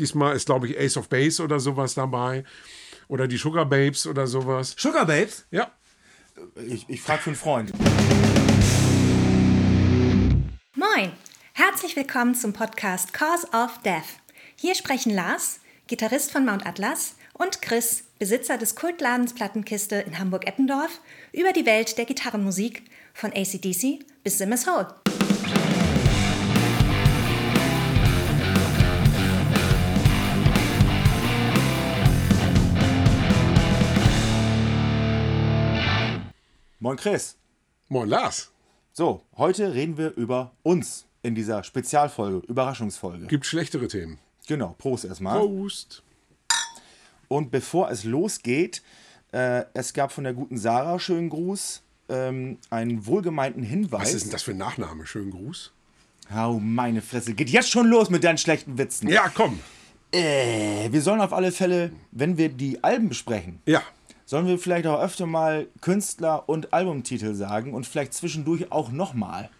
[0.00, 2.44] Diesmal ist, glaube ich, Ace of Base oder sowas dabei.
[3.08, 4.74] Oder die Sugar Babes oder sowas.
[4.78, 5.44] Sugar Babes?
[5.50, 5.70] Ja.
[6.66, 7.72] Ich, ich frage für einen Freund.
[10.74, 11.12] Moin!
[11.52, 14.22] Herzlich willkommen zum Podcast Cause of Death.
[14.56, 21.00] Hier sprechen Lars, Gitarrist von Mount Atlas, und Chris, Besitzer des Kultladens Plattenkiste in Hamburg-Eppendorf,
[21.32, 24.99] über die Welt der Gitarrenmusik von ACDC bis Simmers Hole.
[36.82, 37.36] Moin Chris.
[37.90, 38.50] Moin Lars.
[38.94, 43.26] So, heute reden wir über uns in dieser Spezialfolge, Überraschungsfolge.
[43.26, 44.18] Gibt schlechtere Themen.
[44.48, 45.38] Genau, Prost erstmal.
[45.38, 46.02] Prost.
[47.28, 48.82] Und bevor es losgeht,
[49.32, 54.00] äh, es gab von der guten Sarah schönen Gruß, ähm, einen wohlgemeinten Hinweis.
[54.00, 55.06] Was ist denn das für ein Nachname?
[55.06, 55.72] Schönen Gruß.
[56.34, 59.08] Hau meine Fresse, geht jetzt schon los mit deinen schlechten Witzen.
[59.08, 59.60] Ja, komm.
[60.12, 63.82] Äh, wir sollen auf alle Fälle, wenn wir die Alben besprechen, Ja.
[64.30, 69.50] Sollen wir vielleicht auch öfter mal Künstler und Albumtitel sagen und vielleicht zwischendurch auch nochmal.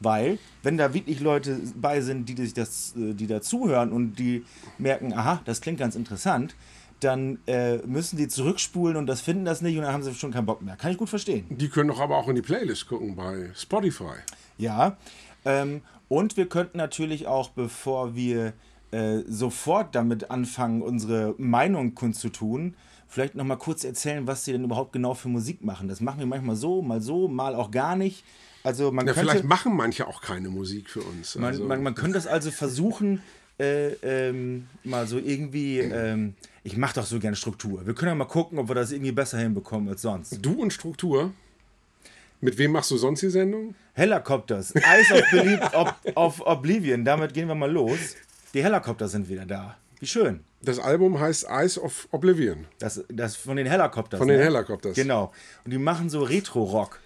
[0.00, 4.18] Weil, wenn da wirklich Leute bei sind, die, sich das, äh, die da zuhören und
[4.18, 4.44] die
[4.78, 6.56] merken, aha, das klingt ganz interessant,
[6.98, 10.32] dann äh, müssen die zurückspulen und das finden das nicht und dann haben sie schon
[10.32, 10.74] keinen Bock mehr.
[10.74, 11.46] Kann ich gut verstehen.
[11.50, 14.16] Die können doch aber auch in die Playlist gucken bei Spotify.
[14.58, 14.96] Ja.
[15.44, 18.54] Ähm, und wir könnten natürlich auch, bevor wir
[18.90, 22.74] äh, sofort damit anfangen, unsere Meinung kundzutun,
[23.14, 25.86] vielleicht noch mal kurz erzählen, was sie denn überhaupt genau für Musik machen.
[25.88, 28.24] Das machen wir manchmal so, mal so, mal auch gar nicht.
[28.64, 31.36] Also man Ja, könnte, vielleicht machen manche auch keine Musik für uns.
[31.36, 33.22] man, Also, man, man könnte das also versuchen,
[33.60, 36.34] äh, ähm, mal so irgendwie, ähm,
[36.64, 37.86] ich mache doch so gerne Struktur.
[37.86, 40.38] Wir können ja mal gucken, ob wir das irgendwie besser hinbekommen als sonst.
[40.44, 41.32] du und Struktur.
[42.40, 43.76] Mit wem machst du sonst die Sendung?
[43.92, 48.16] Helicopters, Eyes of, Belie of, of Oblivion, damit gehen wir mal los.
[48.52, 49.76] Die Helicopters sind wieder da.
[50.00, 50.44] Wie schön.
[50.62, 52.66] Das Album heißt Eyes of Oblivion.
[52.78, 54.18] Das, das von den Helicopters.
[54.18, 54.94] Von den Helicopters.
[54.94, 55.32] Genau.
[55.64, 57.00] Und die machen so Retro-Rock.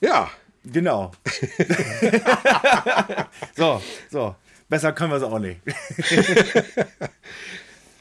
[0.00, 0.30] Ja,
[0.64, 1.12] Genau.
[3.56, 4.34] so, so.
[4.68, 5.60] Besser können wir es auch nicht.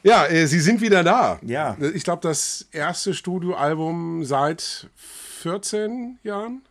[0.04, 1.40] ja, äh, sie sind wieder da.
[1.44, 1.78] Ja.
[1.94, 6.64] Ich glaube, das erste Studioalbum seit 14 Jahren.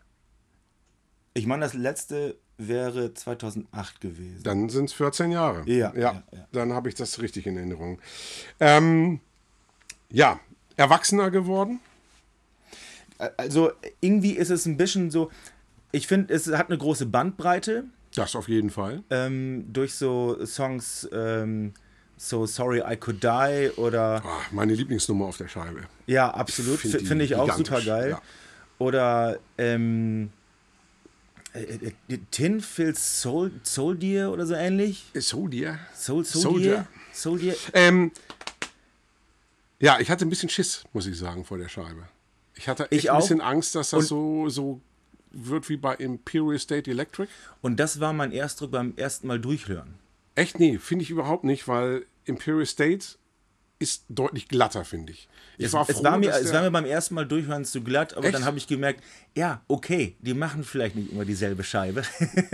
[1.32, 4.43] Ich meine, das letzte wäre 2008 gewesen.
[4.43, 5.62] Dann sind es 14 Jahre.
[5.67, 6.49] Ja, ja, ja, ja.
[6.53, 7.99] Dann habe ich das richtig in Erinnerung.
[8.61, 9.21] Ähm,
[10.11, 10.41] ja,
[10.77, 11.81] erwachsener geworden.
[13.37, 15.31] Also irgendwie ist es ein bisschen so,
[15.93, 17.84] ich finde, es hat eine große Bandbreite
[18.15, 19.03] Das auf jeden Fall.
[19.11, 21.73] ähm, durch so Songs ähm,
[22.19, 25.81] So Sorry I Could Die oder Ah, meine Lieblingsnummer auf der Scheibe.
[26.06, 28.11] ja, absolut, Find finde ich auch super geil.
[28.11, 28.23] ja.
[28.78, 30.31] Oder ähm,
[31.61, 35.05] äh, äh, Tin Phil Soul, Soldier oder so ähnlich.
[35.15, 35.78] Soldier.
[35.94, 36.87] Soul Soldier.
[37.12, 37.55] Soldier.
[37.72, 38.12] Ähm,
[39.78, 42.09] ja, ich hatte ein bisschen Schiss, muss ich sagen, vor der Scheibe.
[42.55, 44.81] Ich hatte echt Ich ein bisschen Angst, dass das Und- so, so
[45.31, 47.28] wird wie bei Imperial State Electric.
[47.61, 49.94] Und das war mein Erstdruck beim ersten Mal durchhören.
[50.34, 50.59] Echt?
[50.59, 53.06] Nee, finde ich überhaupt nicht, weil Imperial State
[53.78, 55.28] ist deutlich glatter, finde ich.
[55.59, 58.14] Ich war es, froh, war mir, es war mir beim ersten Mal durchhören zu glatt,
[58.14, 58.34] aber Echt?
[58.34, 59.03] dann habe ich gemerkt,
[59.34, 62.03] ja, okay, die machen vielleicht nicht immer dieselbe Scheibe.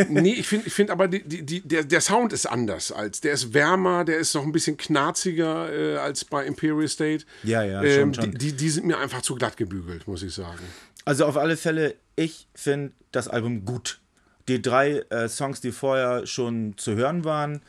[0.08, 3.20] Nee, ich finde ich find aber, die, die, der, der Sound ist anders als.
[3.20, 7.24] Der ist wärmer, der ist noch ein bisschen knarziger äh, als bei Imperial State.
[7.42, 8.30] Ja, ja, ähm, schon, schon.
[8.32, 10.62] Die, die, die sind mir einfach zu glatt gebügelt, muss ich sagen.
[11.04, 14.00] Also auf alle Fälle, ich finde das Album gut.
[14.48, 17.62] Die drei äh, Songs, die vorher schon zu hören waren,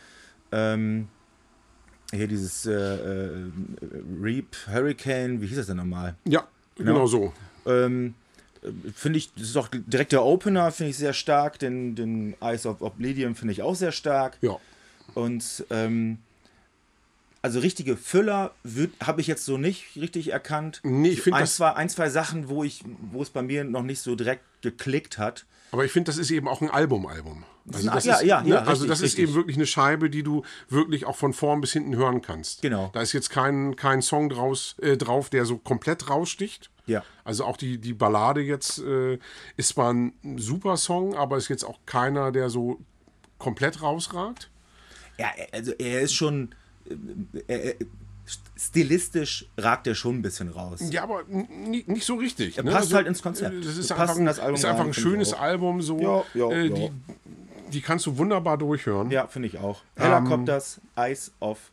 [0.51, 1.07] ähm,
[2.13, 3.43] hier dieses äh, äh,
[4.21, 6.15] Reap Hurricane, wie hieß das denn nochmal?
[6.25, 7.33] Ja, genau, so.
[7.65, 8.13] Ähm,
[8.61, 11.59] äh, finde ich, das ist auch direkt der Opener, finde ich sehr stark.
[11.59, 14.37] Den, den Eyes of Oblivion finde ich auch sehr stark.
[14.41, 14.57] Ja.
[15.15, 16.17] Und ähm,
[17.41, 18.51] also richtige Füller
[19.03, 20.79] habe ich jetzt so nicht richtig erkannt.
[20.83, 23.63] Nee, ich find ein, das- zwei, ein, zwei Sachen, wo ich, wo es bei mir
[23.63, 25.45] noch nicht so direkt geklickt hat.
[25.73, 27.45] Aber ich finde, das ist eben auch ein Album-Album.
[27.73, 30.11] Also das ja, ist, ja, ne, ja, also richtig, das ist eben wirklich eine Scheibe,
[30.11, 32.61] die du wirklich auch von vorn bis hinten hören kannst.
[32.61, 32.91] Genau.
[32.93, 36.69] Da ist jetzt kein, kein Song draus, äh, drauf, der so komplett raussticht.
[36.85, 37.03] Ja.
[37.23, 39.17] Also auch die, die Ballade jetzt äh,
[39.57, 42.79] ist zwar ein super Song, aber ist jetzt auch keiner, der so
[43.39, 44.51] komplett rausragt.
[45.17, 46.53] Ja, also er ist schon
[46.87, 46.95] äh,
[47.47, 47.75] er,
[48.55, 50.79] stilistisch ragt er schon ein bisschen raus.
[50.89, 52.57] Ja, aber nicht, so richtig.
[52.57, 52.71] Er ne?
[52.71, 53.53] passt halt ins Konzept.
[53.55, 55.33] äh, Das ist einfach, das Album ist einfach ein schönes.
[55.33, 55.99] Album, so.
[55.99, 56.73] Ja, ja, äh, ja.
[56.73, 56.91] Die,
[57.71, 59.11] die kannst du wunderbar durchhören.
[59.11, 59.81] Ja, finde ich auch.
[59.97, 61.71] Helicopters Eyes of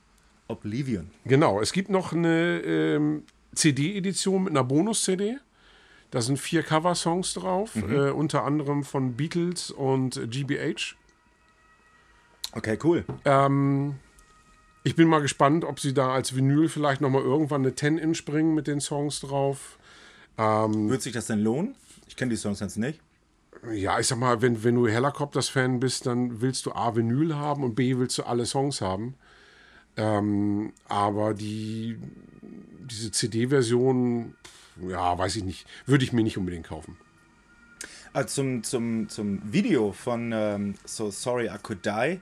[0.48, 1.10] Oblivion.
[1.24, 3.22] Genau, es gibt noch eine ähm,
[3.54, 5.36] CD-Edition mit einer Bonus-CD.
[6.10, 7.94] Da sind vier Cover-Songs drauf, Mhm.
[7.94, 10.96] äh, unter anderem von Beatles und GBH.
[12.52, 13.04] Okay, cool.
[13.24, 13.94] Ähm,
[14.82, 18.54] Ich bin mal gespannt, ob sie da als Vinyl vielleicht nochmal irgendwann eine 10-Inch bringen
[18.54, 19.78] mit den Songs drauf.
[20.36, 21.74] Wird sich das denn lohnen?
[22.08, 22.98] Ich kenne die Songs jetzt nicht.
[23.72, 27.62] Ja, ich sag mal, wenn, wenn du Helicopters-Fan bist, dann willst du A, Vinyl haben
[27.62, 29.16] und B, willst du alle Songs haben.
[29.98, 31.98] Ähm, aber die,
[32.90, 34.34] diese CD-Version,
[34.88, 36.96] ja, weiß ich nicht, würde ich mir nicht unbedingt kaufen.
[38.14, 42.20] Ah, zum, zum, zum Video von ähm, So Sorry I Could Die.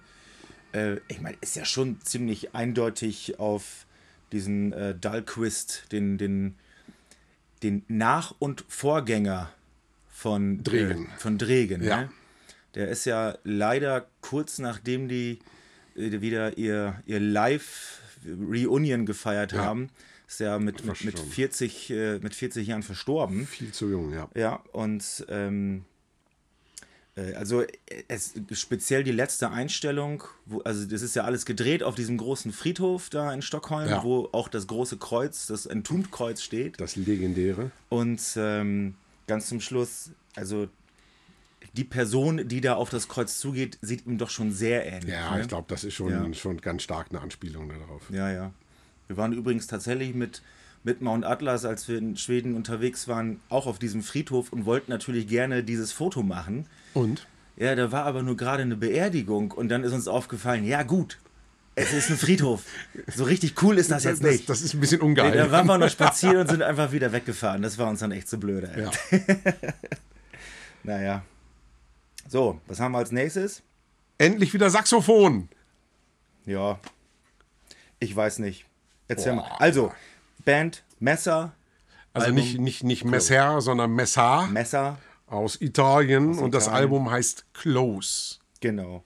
[0.73, 3.87] Äh, ich meine, ist ja schon ziemlich eindeutig auf
[4.32, 6.56] diesen äh, Dahlquist, den, den,
[7.62, 9.50] den Nach- und Vorgänger
[10.09, 11.06] von Dregen.
[11.06, 11.82] Äh, von Dregen.
[11.82, 12.03] Ja.
[12.03, 12.11] Ne?
[12.75, 15.38] Der ist ja leider kurz nachdem die
[15.97, 19.65] äh, wieder ihr, ihr Live-Reunion gefeiert Ja.
[19.65, 19.88] haben,
[20.26, 21.32] ist ja mit, mit, mit, Verstorben.
[21.32, 23.47] 40, äh, mit 40 Jahren verstorben.
[23.47, 24.29] Viel zu jung, ja.
[24.35, 25.88] Ja, und ähm, äh,
[27.37, 27.69] also äh,
[28.09, 32.53] es, speziell die letzte Einstellung, wo, also das ist ja alles gedreht auf diesem großen
[32.53, 34.03] Friedhof da in Stockholm, Ja.
[34.05, 36.81] wo auch das große Kreuz, das Entombed-Kreuz steht.
[36.81, 37.70] Das legendäre.
[37.88, 38.94] Und ähm,
[39.26, 40.69] ganz zum Schluss, also
[41.75, 45.12] die Person, die da auf das Kreuz zugeht, sieht ihm doch schon sehr ähnlich.
[45.12, 45.43] Ja, ne?
[45.43, 46.35] ich glaube, das ist schon, Ja.
[46.35, 48.09] schon ganz stark eine Anspielung darauf.
[48.11, 48.53] Ja, ja.
[49.06, 50.43] Wir waren übrigens tatsächlich mit,
[50.84, 54.90] mit Mount Atlas, als wir in Schweden unterwegs waren, auch auf diesem Friedhof und wollten
[54.90, 56.66] natürlich gerne dieses Foto machen.
[56.94, 57.26] Und?
[57.56, 61.19] Ja, da war aber nur gerade eine Beerdigung und dann ist uns aufgefallen, ja gut,
[61.75, 62.62] es ist ein Friedhof.
[63.14, 64.48] So richtig cool ist das jetzt das, nicht.
[64.48, 65.32] das ist ein bisschen Nee, ungeil.
[65.32, 67.62] da waren wir noch spazieren und sind einfach wieder weggefahren.
[67.62, 68.70] Das war uns dann echt zu blöde.
[68.74, 68.82] ey.
[68.82, 68.90] ja.
[70.84, 71.22] Naja.
[72.28, 73.62] So, was haben wir als nächstes?
[74.19, 75.48] Endlich wieder Saxophon.
[76.46, 76.78] Ja,
[78.00, 78.64] ich weiß nicht.
[79.08, 79.42] Erzähl Boah.
[79.42, 79.56] mal.
[79.58, 79.92] Also,
[80.44, 81.55] Band Messer,
[82.12, 86.38] Also Album nicht, nicht, nicht Messer, sondern Messar Messer, aus Italien.
[86.38, 86.82] und das Italien.
[86.82, 88.38] Album heißt Close.
[88.61, 89.05] genau.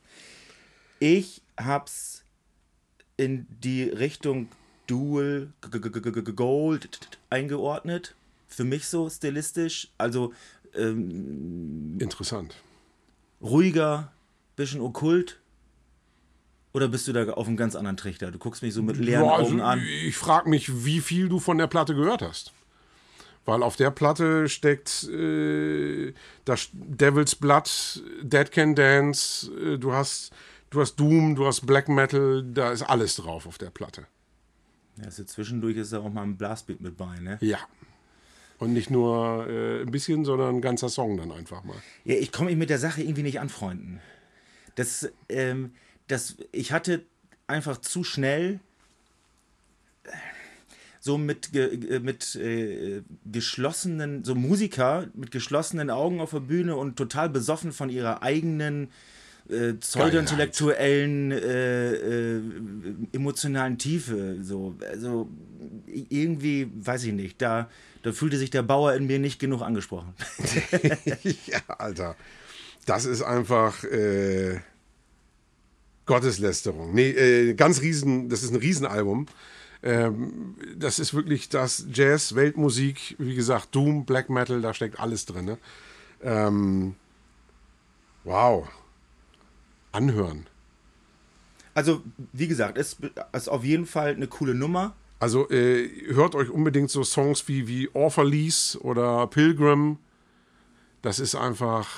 [1.00, 2.22] Ich hab's
[3.16, 4.48] in die Richtung
[4.86, 5.52] Dual
[6.36, 8.14] Gold eingeordnet.
[8.46, 9.88] Für mich so stilistisch.
[9.98, 10.32] Also
[10.74, 12.54] ähm, Interessant.
[13.42, 14.12] ruhiger,
[14.56, 15.40] bisschen okkult.
[16.72, 18.30] Oder bist du da auf einem ganz anderen Trichter?
[18.30, 19.82] Du guckst mich so mit leeren Ja, also Augen an.
[20.04, 22.52] Ich frage mich, wie viel du von der Platte gehört hast.
[23.44, 26.14] Weil auf der Platte steckt äh,
[26.44, 30.32] das Devil's Blood, Dead Can Dance, äh, du hast,
[30.70, 34.06] du hast Doom, du hast Black Metal, da ist alles drauf auf der Platte.
[35.02, 37.38] Ja, so zwischendurch ist da auch mal ein Blastbeat mit bei, ne?
[37.40, 37.58] Ja.
[38.58, 41.76] Und nicht nur äh, ein bisschen, sondern ein ganzer Song dann einfach mal.
[42.04, 44.00] Ja, ich komme mich mit der Sache irgendwie nicht anfreunden.
[44.76, 45.72] Das, ähm,
[46.12, 47.02] das, ich hatte
[47.46, 48.60] einfach zu schnell
[51.00, 56.96] so mit, äh, mit äh, geschlossenen, so Musiker mit geschlossenen Augen auf der Bühne und
[56.96, 58.90] total besoffen von ihrer eigenen
[59.48, 62.42] äh, pseudo-intellektuellen, äh, äh,
[63.12, 64.36] emotionalen Tiefe.
[64.42, 65.28] So, also
[65.86, 67.68] irgendwie, weiß ich nicht, da,
[68.02, 70.14] da fühlte sich der Bauer in mir nicht genug angesprochen.
[71.46, 72.16] ja, Alter.
[72.86, 74.60] Das ist einfach äh,
[76.06, 76.94] Gotteslästerung.
[76.94, 79.26] Nee, äh, ganz riesen, das ist ein Riesenalbum.
[79.82, 85.26] Ähm, das ist wirklich das Jazz, Weltmusik, wie gesagt, Doom, Black Metal, da steckt alles
[85.26, 85.44] drin.
[85.44, 85.58] Ne?
[86.22, 86.94] Ähm,
[88.24, 88.68] wow.
[89.90, 90.46] Anhören.
[91.74, 92.02] Also,
[92.32, 92.96] wie gesagt, es
[93.32, 94.94] ist auf jeden Fall eine coole Nummer.
[95.18, 99.98] Also äh, hört euch unbedingt so Songs wie, wie Orphalese oder Pilgrim.
[101.00, 101.88] Das ist einfach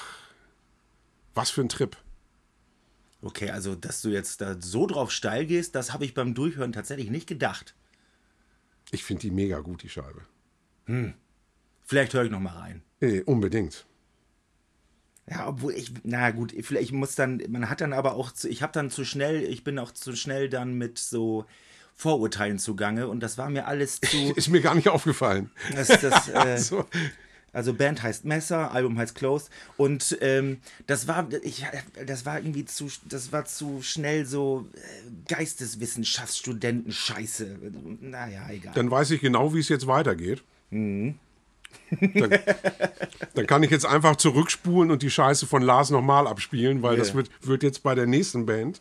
[1.34, 1.96] was für ein Trip.
[3.25, 6.73] Okay, also, dass du jetzt da so drauf steil gehst, das habe ich beim Durchhören
[6.73, 7.75] tatsächlich nicht gedacht.
[8.90, 10.23] Ich finde die mega gut, die Scheibe.
[11.83, 12.83] Vielleicht höre ich noch mal rein.
[13.00, 13.87] Äh, unbedingt.
[15.26, 18.62] Ja, obwohl ich, na gut, vielleicht muss dann, man hat dann aber auch, zu, ich
[18.62, 21.47] habe dann zu schnell, ich bin auch zu schnell dann mit so
[21.95, 25.50] Vorurteilen zugange und das war mir alles zu, Ist mir gar nicht aufgefallen.
[25.75, 26.85] das, das, äh, So.
[27.54, 31.64] Also Band heißt Messer, Album heißt Close und ähm, das war ich
[32.04, 34.78] das war irgendwie zu das war zu schnell so äh,
[35.32, 37.58] Geisteswissenschaftsstudenten Scheiße.
[38.00, 38.75] Naja, egal.
[38.75, 40.42] Dann weiß ich genau, wie es jetzt weitergeht.
[40.70, 41.18] Dann,
[41.90, 47.08] dann kann ich jetzt einfach zurückspulen und die Scheiße von Lars nochmal abspielen, weil das
[47.08, 47.14] Ja.
[47.14, 48.80] wird, wird jetzt bei der nächsten Band,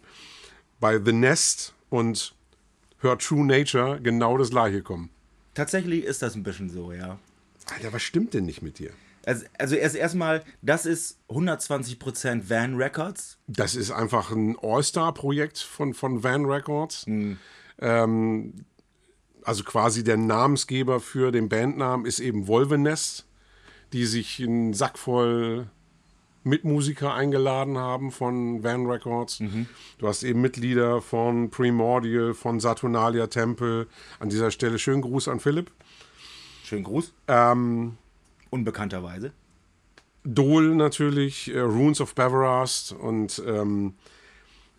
[0.79, 2.33] bei The Nest und
[3.01, 5.09] Her True Nature, genau das gleiche kommen.
[5.53, 7.19] Tatsächlich ist das ein bisschen so, ja.
[7.71, 8.91] Alter, was stimmt denn nicht mit dir?
[9.25, 13.37] Also, also erst erstmal, das ist 120% Van Records.
[13.47, 17.05] Das ist einfach ein All-Star-Projekt von, von Van Records.
[17.79, 18.65] Ähm,
[19.43, 23.25] also quasi der Namensgeber für den Bandnamen ist eben Wolvenest,
[23.93, 25.67] die sich einen Sack voll
[26.45, 29.41] Mitmusiker eingeladen haben von Van Records.
[29.97, 33.87] Du hast eben Mitglieder von Primordial, von Saturnalia Temple.
[34.19, 35.71] An dieser Stelle schönen Gruß an Philipp.
[36.73, 37.13] Schönen Gruß.
[37.27, 37.97] Ähm,
[38.49, 39.31] Unbekannterweise.
[40.23, 43.93] Dole natürlich, äh, Runes of Beverast und ähm,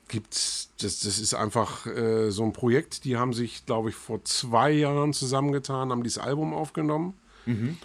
[0.08, 4.24] gibt's, das, das ist einfach äh, so ein Projekt, die haben sich, glaube ich, vor
[4.24, 7.14] zwei Jahren zusammengetan, haben dieses Album aufgenommen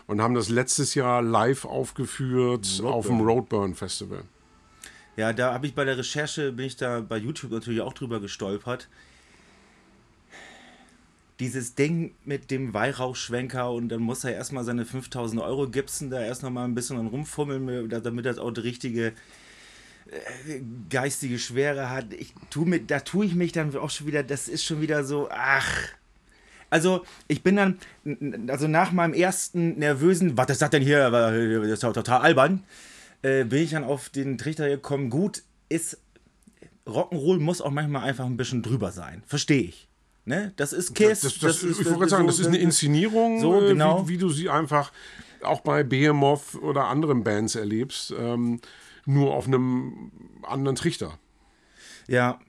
[0.08, 4.24] und haben das letztes Jahr live aufgeführt auf dem Roadburn Festival.
[5.18, 8.20] Ja, da habe ich bei der Recherche, bin ich da bei YouTube natürlich auch drüber
[8.22, 8.88] gestolpert.
[11.40, 16.22] Dieses Ding mit dem Weihrauchschwenker und dann muss er erstmal seine 5000 Euro gipsen, da
[16.22, 19.14] erst nochmal ein bisschen rumfummeln, damit das auch die richtige
[20.12, 22.14] äh, geistige Schwere hat.
[22.14, 25.04] Ich tu mit, da tue ich mich dann auch schon wieder, das ist schon wieder
[25.04, 25.90] so, ach.
[26.72, 27.80] Also, ich bin dann,
[28.48, 32.64] also nach meinem ersten nervösen, was ist das denn hier, das ist doch total albern,
[33.22, 36.00] äh, bin ich dann auf den Trichter gekommen, gut, ist,
[36.88, 39.24] Rock'n'Roll muss auch manchmal einfach ein bisschen drüber sein.
[39.28, 39.89] Verstehe ich.
[40.30, 40.54] Ne?
[40.58, 41.22] Das ist Kiss.
[41.22, 44.08] Das, das, ist, ich wollte gerade sagen, das ist eine Inszenierung, So, genau.
[44.08, 44.92] wie, wie du sie einfach
[45.42, 48.62] auch bei Behemoth oder anderen Bands erlebst, ähm,
[49.08, 50.12] nur auf einem
[50.44, 51.18] anderen Trichter.
[52.08, 52.40] Ja.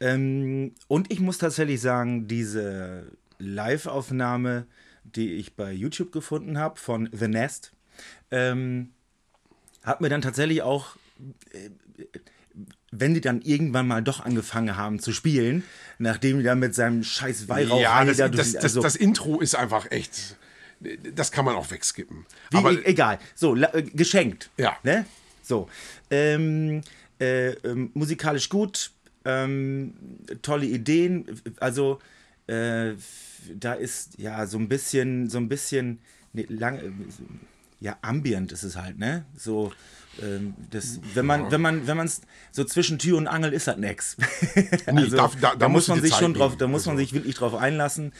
[0.00, 4.66] Ähm, und ich muss tatsächlich sagen, diese Live-Aufnahme,
[5.04, 7.74] die ich bei YouTube gefunden habe von The Nest,
[8.32, 8.90] ähm,
[9.84, 10.96] hat mir dann tatsächlich auch,
[11.52, 11.70] äh,
[12.96, 15.64] wenn die dann irgendwann mal doch angefangen haben zu spielen,
[15.98, 19.40] nachdem die dann mit seinem scheiß Weihrauch ja, das, da das, das, also- das Intro
[19.40, 20.36] ist einfach echt.
[21.14, 22.26] Das kann man auch wegskippen.
[22.50, 23.18] Wie, Aber e- egal.
[23.34, 24.50] So, äh, geschenkt.
[24.58, 24.76] Ja.
[24.82, 25.06] Ne?
[25.42, 25.68] So.
[26.10, 26.82] Ähm,
[27.20, 28.90] äh, ähm, musikalisch gut,
[29.24, 29.94] ähm,
[30.42, 31.24] tolle Ideen.
[31.60, 32.00] Also,
[32.48, 32.92] äh,
[33.54, 36.00] da ist ja so ein bisschen, so ein bisschen,
[36.32, 36.90] ne, lang, äh,
[37.80, 39.24] ja, ambient ist es halt, ne?
[39.36, 39.72] So,
[40.70, 42.20] das, wenn man, wenn man, wenn man es
[42.52, 44.16] so zwischen Tür und Angel ist das nix.
[44.86, 47.34] also, da- da- da muss man sich schon drauf, da muss man Also- sich wirklich
[47.34, 48.12] drauf einlassen.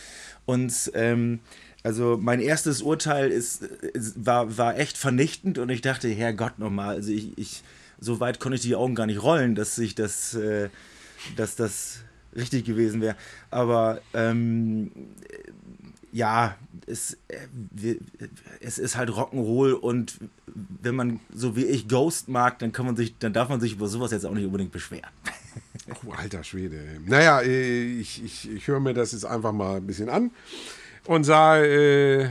[0.46, 1.40] Und ähm,
[1.82, 6.96] also mein erstes Urteil ist, ist, war, war echt vernichtend und ich dachte, Herrgott nochmal,
[6.96, 7.62] also ich, ich,
[8.00, 10.68] so weit konnte ich die Augen gar nicht rollen, dass ich das, äh,
[11.36, 11.98] dass das
[12.36, 13.16] richtig gewesen wäre.
[13.50, 14.90] Aber ähm,
[16.14, 16.56] ja,
[16.86, 17.96] es, äh,
[18.60, 22.94] es ist halt Rock'n'Roll und wenn man so wie ich Ghost mag, dann kann man
[22.94, 25.10] sich, dann darf man sich über sowas jetzt auch nicht unbedingt beschweren.
[26.06, 26.78] Oh, alter Schwede.
[27.04, 30.30] Naja, äh, ich, ich, ich höre mir das jetzt einfach mal ein bisschen an
[31.04, 32.28] und sage, äh,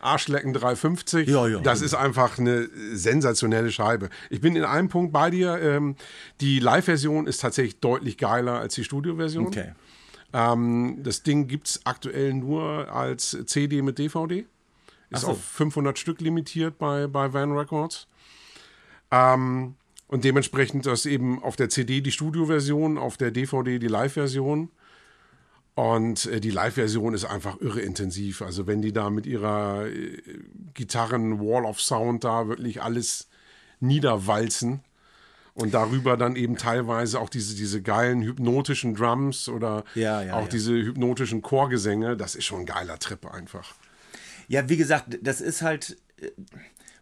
[0.00, 1.28] Arschlecken 350.
[1.28, 1.60] Ja, ja.
[1.60, 4.08] Das ist einfach eine sensationelle Scheibe.
[4.30, 5.60] Ich bin in einem Punkt bei dir.
[5.60, 5.96] Ähm,
[6.40, 9.48] die Live-Version ist tatsächlich deutlich geiler als die Studio-Version.
[9.48, 9.72] Okay.
[10.34, 14.44] Ähm, das Ding gibt es aktuell nur als CD mit DVD.
[15.10, 15.28] Ist so.
[15.28, 18.08] auf 500 Stück limitiert bei, bei Van Records.
[19.12, 19.76] Ähm,
[20.08, 24.70] und dementsprechend das eben auf der CD die Studio-Version, auf der DVD die Live-Version.
[25.76, 28.42] Und äh, die Live-Version ist einfach irre intensiv.
[28.42, 30.20] Also wenn die da mit ihrer äh,
[30.74, 33.28] Gitarren-Wall of Sound da wirklich alles
[33.78, 34.82] niederwalzen
[35.54, 40.42] und darüber dann eben teilweise auch diese, diese geilen hypnotischen Drums oder Ja, ja, auch
[40.42, 40.48] ja.
[40.48, 43.74] diese hypnotischen Chorgesänge, das ist schon ein geiler Trip einfach.
[44.48, 46.30] Ja, wie gesagt, das ist halt, äh,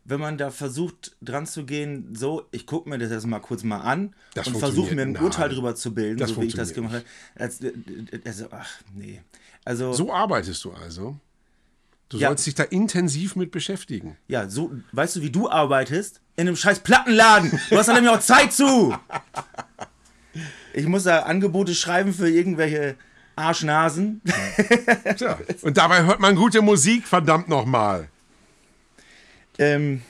[0.05, 3.63] wenn man da versucht dran zu gehen, so, ich gucke mir das jetzt mal kurz
[3.63, 5.55] mal an Das und versuche mir ein funktioniert- Urteil nein.
[5.57, 7.05] drüber zu bilden, Das so wie ich das gemacht habe.
[7.37, 9.21] Als, äh, äh, Also, ach, nee.
[9.65, 11.17] Also, So arbeitest du also.
[12.09, 12.29] Du Ja.
[12.29, 14.17] sollst dich da intensiv mit beschäftigen.
[14.29, 16.21] ja, so, weißt du, wie du arbeitest?
[16.37, 17.59] In einem scheiß Plattenladen.
[17.71, 18.97] Du hast da nämlich auch Zeit zu.
[20.73, 22.97] Ich muss da Angebote schreiben für irgendwelche
[23.37, 24.23] Arschnasen.
[25.17, 25.39] Tja.
[25.63, 28.09] Und dabei hört man gute Musik, verdammt nochmal.
[29.59, 30.03] Ähm,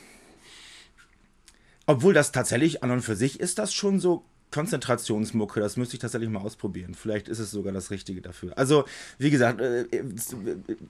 [1.86, 5.60] obwohl das tatsächlich an und für sich ist das schon so Konzentrationsmucke.
[5.60, 6.94] Das müsste ich tatsächlich mal ausprobieren.
[6.94, 8.56] Vielleicht ist es sogar das Richtige dafür.
[8.56, 8.84] Also,
[9.18, 9.86] wie gesagt, äh,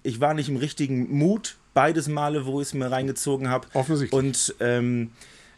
[0.02, 3.68] ich war nicht im richtigen Mut, beides Male, wo ich es mir reingezogen habe.
[3.72, 4.12] Offensichtlich.
[4.12, 5.12] Und ähm,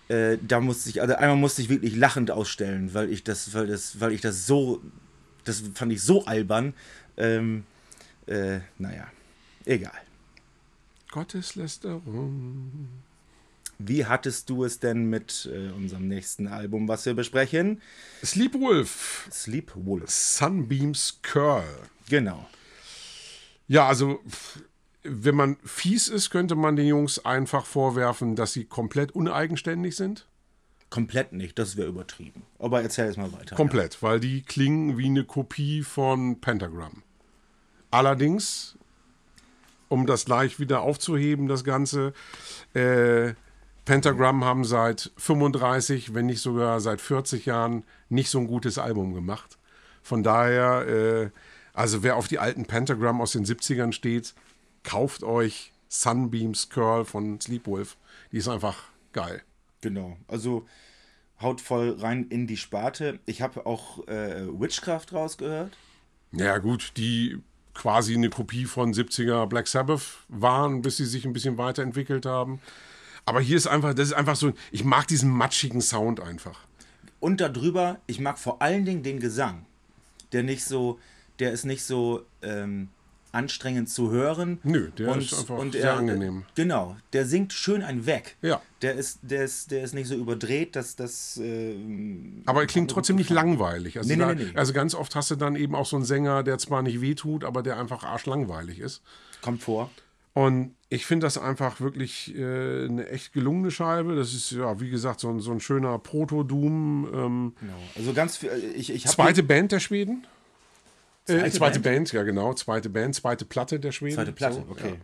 [0.08, 3.66] äh, da musste ich, also einmal musste ich wirklich lachend ausstellen, weil ich das, weil
[3.66, 4.80] das, weil ich das so,
[5.44, 6.74] das fand ich so albern.
[7.16, 7.64] Ähm,
[8.26, 9.06] äh, naja,
[9.64, 9.92] egal.
[11.10, 12.88] Gotteslästerung.
[13.78, 17.82] Wie hattest du es denn mit äh, unserem nächsten Album, was wir besprechen?
[18.24, 20.10] Sleepwolf, Sleep Wolf.
[20.10, 21.64] Sunbeams Curl.
[22.08, 22.48] Genau.
[23.66, 24.20] Ja, also
[25.02, 30.26] wenn man fies ist, könnte man den Jungs einfach vorwerfen, dass sie komplett uneigenständig sind.
[30.90, 32.42] Komplett nicht, das wäre übertrieben.
[32.58, 33.56] Aber erzähl es mal weiter.
[33.56, 37.02] Komplett, weil die klingen wie eine Kopie von Pentagram.
[37.90, 38.78] Allerdings,
[39.88, 42.12] um das gleich wieder aufzuheben, das Ganze,
[42.74, 43.34] äh,
[43.84, 49.14] Pentagram haben seit 35, wenn nicht sogar seit 40 Jahren nicht so ein gutes Album
[49.14, 49.58] gemacht.
[50.02, 51.30] Von daher, äh,
[51.72, 54.34] also wer auf die alten Pentagram aus den 70ern steht,
[54.82, 57.96] kauft euch Sunbeams Curl von Sleepwolf.
[58.32, 59.42] Die ist einfach geil.
[59.80, 60.16] Genau.
[60.28, 60.66] Also
[61.40, 63.20] haut voll rein in die Sparte.
[63.26, 65.76] Ich habe auch äh, Witchcraft rausgehört.
[66.32, 67.38] Ja, gut, die
[67.74, 72.60] quasi eine Kopie von 70er Black Sabbath waren, bis sie sich ein bisschen weiterentwickelt haben.
[73.26, 76.60] Aber hier ist einfach, das ist einfach so, ich mag diesen matschigen Sound einfach.
[77.20, 79.64] Und darüber, ich mag vor allen Dingen den Gesang.
[80.32, 80.98] Der nicht so,
[81.38, 82.88] der ist nicht so ähm,
[83.34, 84.58] anstrengend zu hören.
[84.62, 86.44] Nö, der und, ist einfach sehr er, angenehm.
[86.54, 88.36] Genau, der singt schön einen weg.
[88.42, 88.60] Ja.
[88.82, 91.36] Der ist, der ist, der ist nicht so überdreht, dass das.
[91.38, 91.74] Äh,
[92.46, 93.98] Aber er klingt trotzdem nicht langweilig.
[93.98, 94.58] Also, Nee, nee, da, nee, nee.
[94.58, 97.44] also ganz oft hast du dann eben auch so einen Sänger, der zwar nicht wehtut,
[97.44, 99.02] aber der einfach arschlangweilig ist.
[99.40, 99.90] Kommt vor.
[100.34, 104.16] Und ich finde das einfach wirklich äh, eine echt gelungene Scheibe.
[104.16, 107.08] Das ist ja, wie gesagt, so ein, so ein schöner Proto-Doom.
[107.14, 107.72] Ähm, Genau.
[107.96, 108.50] Also ganz viel.
[108.76, 110.26] Ich, ich hab zweite Band der Schweden.
[111.26, 111.96] Äh, Zweite zweite Band?
[111.96, 112.12] Band?
[112.12, 114.16] ja genau, zweite Band, zweite Platte der Schweden.
[114.16, 114.94] Zweite Platte, So, okay.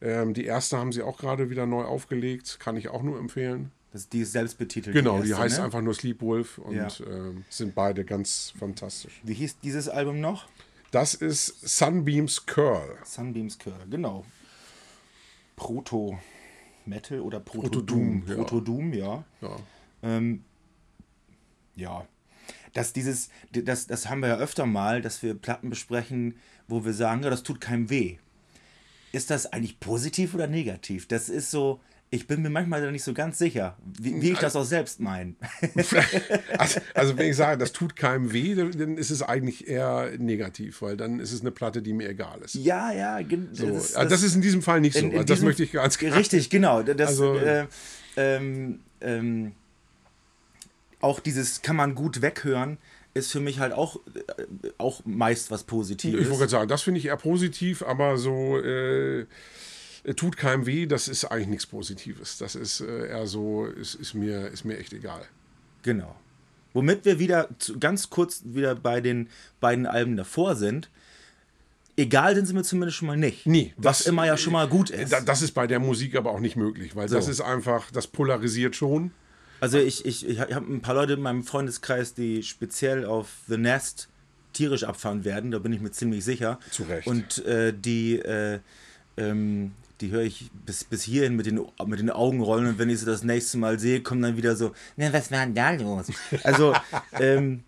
[0.00, 0.22] Ja.
[0.22, 3.70] Ähm, die erste haben sie auch gerade wieder neu aufgelegt, kann ich auch nur empfehlen.
[3.92, 4.96] Das, die ist selbst betitelt.
[4.96, 5.64] Genau, die, erste, heißt ne?
[5.64, 6.88] einfach nur Sleepwolf und Ja.
[7.06, 9.20] ähm, sind beide ganz fantastisch.
[9.22, 10.48] Wie hieß dieses Album noch?
[10.90, 12.96] Das ist Sunbeams Curl.
[13.04, 14.24] Sunbeams Curl, genau.
[15.56, 16.18] Proto
[16.86, 18.38] Metal oder Proto, Proto-Doom, Doom.
[18.38, 18.44] ja.
[18.44, 19.24] Proto ja.
[19.40, 19.56] Ja.
[20.02, 20.44] Ähm,
[21.76, 22.06] ja.
[22.72, 26.92] Dass dieses, das, das haben wir ja öfter mal, dass wir Platten besprechen, wo wir
[26.92, 28.18] sagen, ja, das tut keinem weh.
[29.12, 31.06] Ist das eigentlich positiv oder negativ?
[31.06, 31.80] Das ist so,
[32.14, 35.34] ich bin mir manchmal nicht so ganz sicher, wie, wie ich das auch selbst meine.
[36.58, 40.82] Also, also wenn ich sage, das tut keinem weh, dann ist es eigentlich eher negativ,
[40.82, 42.54] weil dann ist es eine Platte, die mir egal ist.
[42.54, 43.18] ja, ja,
[43.52, 45.00] So, das, das ist in diesem Fall nicht so.
[45.00, 46.16] in- in Also das diesem- möchte ich ganz klar.
[46.16, 46.82] Richtig, genau.
[46.82, 47.66] Das, Also- äh,
[48.16, 49.52] ähm, ähm,
[51.00, 52.78] auch dieses kann man gut weghören,
[53.12, 56.24] ist für mich halt auch, äh, auch meist was Ich Positives.
[56.26, 59.26] wollte gerade sagen, das finde ich eher positiv, aber so äh,
[60.16, 62.38] tut keinem weh, das ist eigentlich nichts Positives.
[62.38, 65.22] Das ist äh, eher so, ist, ist, mir, ist mir echt egal.
[65.82, 66.14] Genau.
[66.74, 69.28] Womit wir wieder zu, ganz kurz wieder bei den
[69.60, 70.90] beiden Alben davor sind.
[71.96, 73.46] Egal sind sie mir zumindest schon mal nicht.
[73.46, 75.12] Nee, Was das- immer ja schon mal gut ist.
[75.12, 77.30] Da, das ist bei der Musik aber auch nicht möglich, weil das So.
[77.30, 79.12] ist einfach, das polarisiert schon.
[79.60, 83.56] Also ich, ich, ich habe ein paar Leute in meinem Freundeskreis, die speziell auf The
[83.56, 84.08] Nest
[84.52, 86.58] tierisch abfahren werden, da bin ich mir ziemlich sicher.
[86.72, 87.06] Zu Recht.
[87.06, 88.58] Und äh, die, äh,
[89.16, 92.90] ähm, die höre ich bis, bis hierhin mit den, mit den Augen rollen und wenn
[92.90, 95.70] ich sie das nächste Mal sehe, kommen dann wieder so, na, was war denn da
[95.70, 96.06] los?
[96.42, 96.74] Also,
[97.20, 97.64] ähm,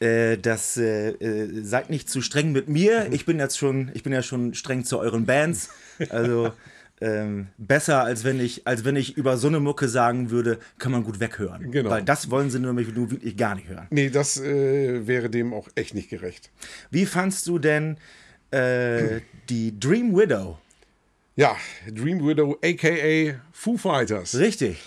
[0.00, 3.12] äh, das äh, äh, seid nicht zu streng mit mir.
[3.12, 5.70] Ich bin jetzt schon, ich bin ja schon streng zu euren Bands.
[6.10, 6.52] Also
[7.00, 10.92] ähm, besser, als wenn ich, als wenn ich über so eine Mucke sagen würde, kann
[10.92, 11.70] man gut weghören.
[11.70, 11.90] Genau.
[11.90, 13.86] Weil das wollen sie nämlich nur wirklich gar nicht hören.
[13.90, 16.50] Nee, das äh, wäre dem auch echt nicht gerecht.
[16.90, 17.96] Wie fandst du denn
[18.50, 20.58] äh, die Dream Widow?
[21.36, 21.56] Ja,
[21.90, 24.38] Dream Widow, aka Foo Fighters.
[24.38, 24.78] Richtig.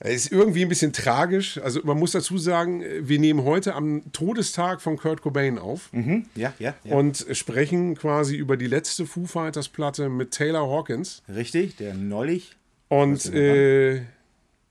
[0.00, 1.56] Ist irgendwie ein bisschen tragisch.
[1.58, 6.26] Also man muss dazu sagen, wir nehmen heute am Todestag von Kurt Cobain auf Mhm.
[6.34, 6.94] Ja, ja, ja.
[6.94, 11.22] und sprechen quasi über die letzte Foo Fighters Platte mit Taylor Hawkins.
[11.28, 12.56] Richtig, der neulich.
[12.88, 14.02] Und äh,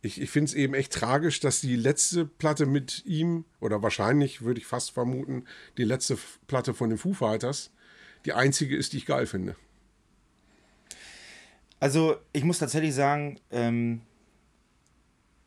[0.02, 4.44] ich, ich finde es eben echt tragisch, dass die letzte Platte mit ihm, oder wahrscheinlich
[4.44, 5.46] würde ich fast vermuten,
[5.78, 7.72] die letzte Platte von den Foo Fighters,
[8.26, 9.56] die einzige ist, die ich geil finde.
[11.84, 14.00] Also, ich muss tatsächlich sagen, ähm,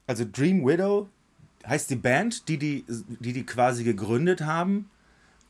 [0.06, 1.08] also Dream Widow
[1.66, 2.84] heißt die Band, die die,
[3.20, 4.90] die die quasi gegründet haben,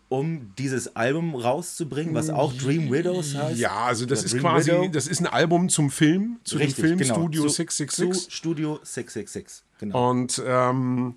[0.09, 3.59] um dieses Album rauszubringen, was auch Dream Widows heißt.
[3.59, 4.89] Ja, also das Oder ist Dream quasi, Widow.
[4.93, 7.15] das ist ein Album zum Film, zu Richtig, dem Film genau.
[7.15, 8.25] Studio Zu- 666.
[8.27, 10.11] Zu Studio 666, genau.
[10.11, 11.17] Und ähm,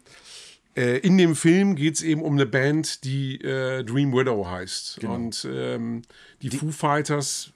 [0.76, 4.98] äh, in dem Film geht es eben um eine Band, die äh, Dream Widow heißt.
[5.00, 5.14] Genau.
[5.14, 6.02] Und ähm,
[6.42, 7.54] die, Foo Fighters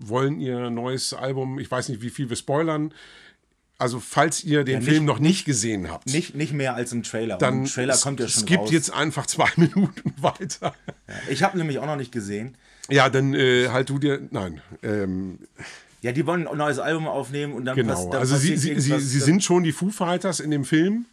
[0.00, 2.92] wollen ihr neues Album, ich weiß nicht, wie viel wir spoilern.
[3.78, 7.02] Also, falls ihr den nicht- Film noch nicht gesehen habt, Nicht, nicht mehr als im
[7.02, 7.36] Trailer.
[7.38, 8.70] Dann Im Trailer kommt ja schon skippt raus.
[8.72, 10.74] jetzt einfach zwei Minuten weiter.
[11.28, 12.56] Ich habe nämlich auch noch nicht gesehen.
[12.88, 14.20] Ja, dann äh, halt du dir.
[14.30, 14.60] Nein.
[14.82, 15.38] Ähm,
[16.00, 17.94] Ja, die wollen ein neues Album aufnehmen und dann genau.
[17.94, 21.06] passt dann also, sie, sie, sie, sie sind schon die Foo Fighters in dem Film,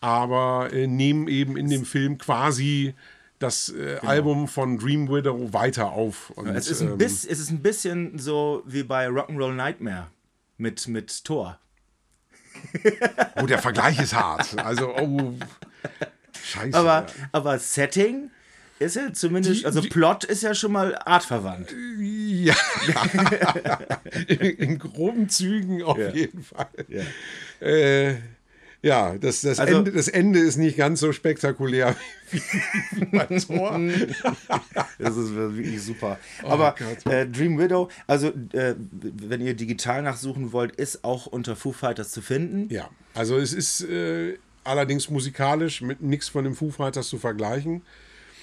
[0.00, 2.94] aber äh, nehmen eben in dem Film quasi
[3.38, 6.30] das äh, Album von Dream Widow weiter auf.
[6.30, 6.56] Und, Genau.
[6.58, 10.06] Es ist, ein ähm, biss, es ist ein bisschen so wie bei Rock'n'Roll Nightmare
[10.56, 11.58] mit, mit Thor.
[13.40, 14.56] Oh, der Vergleich ist hart.
[14.58, 15.34] Also, oh.
[16.40, 16.76] Scheiße.
[16.78, 18.30] Aber, aber Setting
[18.78, 21.74] Ist ja zumindest, Die- also die- Plot ist ja schon mal artverwandt.
[21.98, 22.54] Ja,
[24.28, 26.10] in, in groben Zügen auf Ja.
[26.10, 26.68] jeden Fall.
[26.88, 27.02] Ja.
[27.66, 28.16] Äh,
[28.84, 31.96] ja, das, das, Also- Ende, das Ende ist nicht ganz so spektakulär
[32.30, 32.40] wie,
[33.10, 33.80] mein Tor.
[34.98, 36.18] Das ist wirklich super.
[36.42, 37.12] Aber Oh Gott.
[37.12, 42.10] äh, Dream Widow, also äh, wenn ihr digital nachsuchen wollt, ist auch unter Foo Fighters
[42.10, 42.68] zu finden.
[42.72, 47.82] Ja, also es ist äh, allerdings musikalisch mit nichts von dem Foo Fighters zu vergleichen.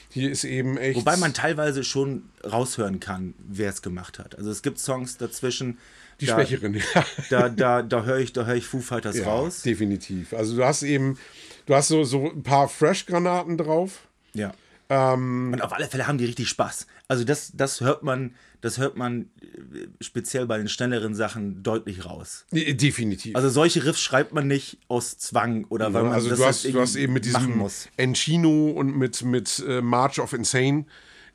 [0.10, 0.98] Hier ist eben echt.
[1.00, 4.38] Wobei man teilweise schon raushören kann, wer es gemacht hat.
[4.38, 5.78] Also es gibt Songs dazwischen.
[6.22, 7.06] Die da, Schwächerin, ja.
[7.30, 9.64] Da, da, da höre ich, da hör ich Foo Fighters ja, raus.
[9.64, 10.34] definitiv.
[10.34, 11.18] Also du hast eben,
[11.66, 14.08] du hast so, so ein paar Fresh-Granaten drauf.
[14.34, 14.54] Ja.
[14.90, 16.86] Ähm, Und auf alle Fälle haben die richtig Spaß.
[17.08, 22.06] Also das, das hört man, das hört man äh, speziell bei den schnelleren Sachen deutlich
[22.06, 22.46] raus.
[22.52, 23.36] definitiv.
[23.36, 26.66] Also solche Riffs schreibt man nicht aus Zwang oder weil man also das du hast,
[26.66, 27.88] du hast eben mit diesem muss.
[27.98, 30.86] Encino und mit, mit äh, March of Insane.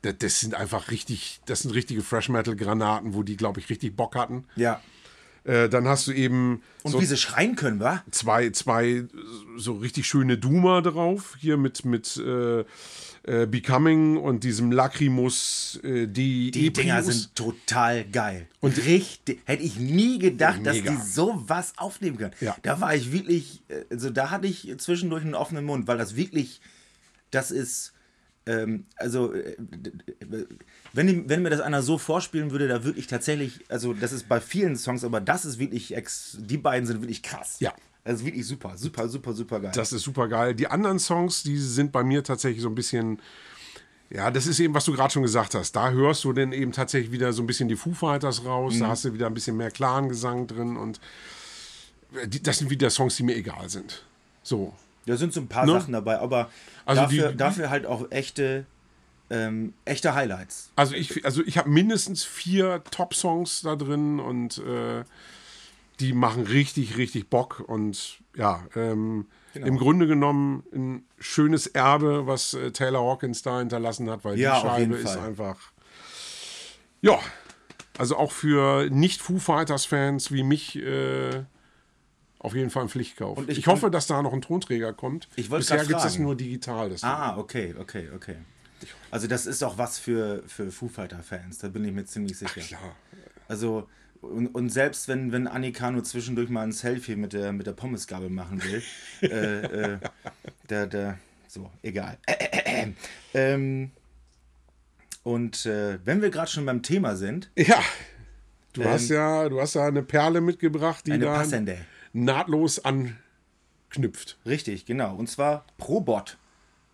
[0.07, 3.69] Das, das sind einfach richtig, das sind richtige Fresh Metal Granaten, wo die, glaube ich,
[3.69, 4.45] richtig Bock hatten.
[4.55, 4.81] Ja.
[5.43, 8.03] Äh, dann hast du eben Und so wie sie schreien können, wa?
[8.11, 9.05] zwei, zwei
[9.57, 11.37] so richtig schöne Duma drauf.
[11.39, 12.65] Hier mit, mit äh,
[13.23, 17.15] äh, Becoming und diesem Lacrimus, äh, die Die Dinger Eprius.
[17.15, 18.47] sind total geil.
[18.59, 20.91] Und richtig, hätte ich nie gedacht, dass Mega.
[20.91, 22.33] die sowas aufnehmen können.
[22.41, 22.55] Ja.
[22.63, 26.15] Da war ich wirklich, äh, also da hatte ich zwischendurch einen offenen Mund, weil das
[26.17, 26.59] wirklich,
[27.31, 27.93] das ist,
[28.47, 29.57] ähm, also, äh,
[30.93, 34.39] wenn, wenn mir das einer so vorspielen würde, da wirklich tatsächlich, also das ist bei
[34.39, 37.57] vielen Songs, aber das ist wirklich, ex, die beiden sind wirklich krass.
[37.59, 37.73] Ja.
[38.05, 39.71] Also wirklich super, super, super, super geil.
[39.75, 40.55] Das ist super geil.
[40.55, 43.19] Die anderen Songs, die sind bei mir tatsächlich so ein bisschen.
[44.09, 45.73] Ja, das ist eben, was du gerade schon gesagt hast.
[45.73, 48.75] Da hörst du dann eben tatsächlich wieder so ein bisschen die Foo Fighters raus.
[48.75, 48.79] Mhm.
[48.79, 50.77] Da hast du wieder ein bisschen mehr Clan-Gesang drin.
[50.77, 51.01] Und
[52.25, 54.05] die, das sind wieder Songs, die mir egal sind.
[54.41, 54.73] So.
[55.07, 55.71] Da sind so ein paar Ne?
[55.71, 56.49] Sachen dabei, aber
[56.85, 58.65] Also dafür, die- dafür halt auch echte,
[59.31, 60.71] ähm, echte Highlights.
[60.75, 65.03] Also ich, also ich habe mindestens vier Top-Songs da drin und äh,
[65.99, 67.63] die machen richtig, richtig Bock.
[67.65, 69.67] Und ja, ähm, Genau.
[69.67, 74.53] im Grunde genommen ein schönes Erbe, was äh, Taylor Hawkins da hinterlassen hat, weil Ja,
[74.61, 75.29] die Scheibe ist Fall.
[75.29, 75.57] einfach.
[77.01, 77.17] Ja,
[77.97, 81.43] also auch für Nicht-Foo Fighters-Fans wie mich äh,
[82.47, 83.37] auf jeden Fall ein Pflichtkauf.
[83.37, 85.27] Und ich ich hoffe, dass da noch ein Tonträger kommt.
[85.35, 86.93] Ich Bisher gibt es nur digital.
[87.01, 88.35] Ah, okay, okay, okay.
[89.11, 92.61] Also das ist auch was für, für Foo Fighter-Fans, da bin ich mir ziemlich sicher.
[92.61, 92.95] Klar.
[93.47, 93.89] Also,
[94.21, 97.73] und, und selbst wenn, wenn Annika nur zwischendurch mal ein Selfie mit der, mit der
[97.73, 98.83] Pommesgabel machen will,
[99.29, 99.97] äh, äh,
[100.67, 102.17] da, da, so, egal.
[103.33, 103.91] ähm,
[105.23, 107.81] und äh, wenn wir gerade schon beim Thema sind, Ja.
[108.77, 111.77] Du hast ja, du hast ja eine Perle mitgebracht, die Ähm, eine da passende.
[112.17, 114.37] Nahtlos anknüpft.
[114.45, 115.15] Richtig, genau.
[115.15, 116.37] Und zwar Probot.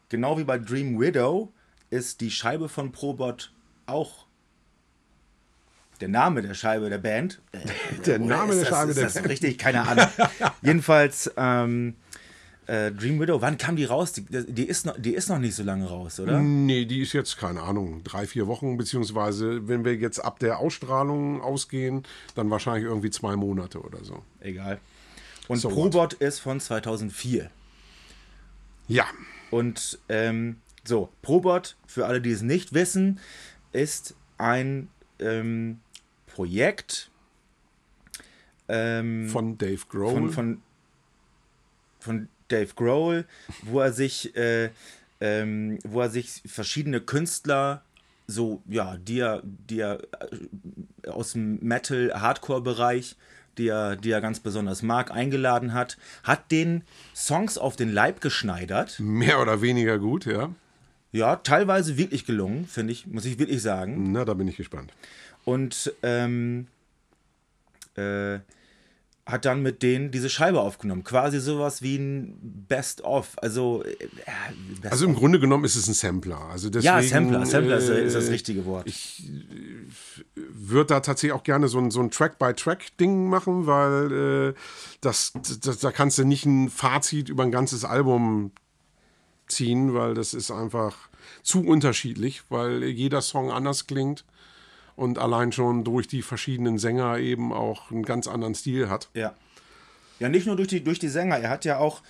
[0.10, 1.52] Genau wie bei Dream Widow
[1.90, 3.52] ist die Scheibe von Probot
[3.86, 4.26] auch
[6.02, 7.42] der Name der Scheibe der Band.
[7.52, 7.60] Äh,
[8.06, 9.30] Der oder Name ist der das, Scheibe ist der das Band.
[9.30, 9.58] richtig?
[9.58, 10.08] Keine Ahnung.
[10.62, 11.96] Jedenfalls ähm,
[12.68, 13.42] äh, Dream Widow.
[13.42, 14.12] Wann kam die raus?
[14.12, 16.40] Die, die, ist noch, die ist noch nicht so lange raus, oder?
[16.40, 20.60] Nee, die ist jetzt, keine Ahnung, drei, vier Wochen, beziehungsweise wenn wir jetzt ab der
[20.60, 22.04] Ausstrahlung ausgehen,
[22.36, 24.24] dann wahrscheinlich irgendwie zwei Monate oder so.
[24.42, 24.80] Egal.
[25.48, 27.50] Und So Probot ist von 2004.
[28.88, 29.06] Ja,
[29.52, 33.20] Und ähm, so, Probot, für alle, die es nicht wissen,
[33.72, 35.80] ist ein ähm,
[36.28, 37.10] Projekt
[38.68, 40.14] ähm, von Dave Grohl.
[40.14, 40.62] von, von,
[42.00, 43.26] von Dave Grohl,
[43.64, 44.70] wo er sich, äh,
[45.22, 47.84] ähm, wo er sich verschiedene Künstler
[48.28, 50.00] so, ja, die er, die er
[51.04, 53.16] äh, aus dem Metal-Hardcore-Bereich,
[53.58, 56.84] die er, die er ganz besonders mag, eingeladen hat, hat den
[57.16, 59.00] Songs auf den Leib geschneidert.
[59.00, 60.50] Mehr oder weniger gut, ja.
[61.12, 64.12] Ja, teilweise wirklich gelungen, finde ich, muss ich wirklich sagen.
[64.12, 64.92] Na, da bin ich gespannt.
[65.46, 66.68] Und ähm,
[67.96, 68.40] äh,
[69.26, 71.04] hat dann mit denen diese Scheibe aufgenommen.
[71.04, 73.42] Quasi sowas wie ein Best-of.
[73.42, 73.96] Also, äh,
[74.82, 76.42] Best Also im Grunde genommen ist es ein Sampler.
[76.42, 77.46] Also deswegen, ja, Sampler.
[77.46, 78.92] Sampler ist, äh, ist das richtige Wort.
[80.36, 84.54] würde da tatsächlich auch gerne so ein, so ein Track-by-Track-Ding machen, weil äh,
[85.00, 85.32] das,
[85.62, 88.52] das, da kannst du nicht ein Fazit über ein ganzes Album
[89.48, 90.98] ziehen, weil das ist einfach
[91.44, 94.26] zu unterschiedlich, weil jeder Song anders klingt
[94.96, 99.10] und allein schon durch die verschiedenen Sänger eben auch einen ganz anderen Stil hat.
[99.14, 99.34] ja.
[100.20, 101.38] Ja, nicht nur durch die, durch die Sänger.
[101.38, 102.02] Er hat ja auch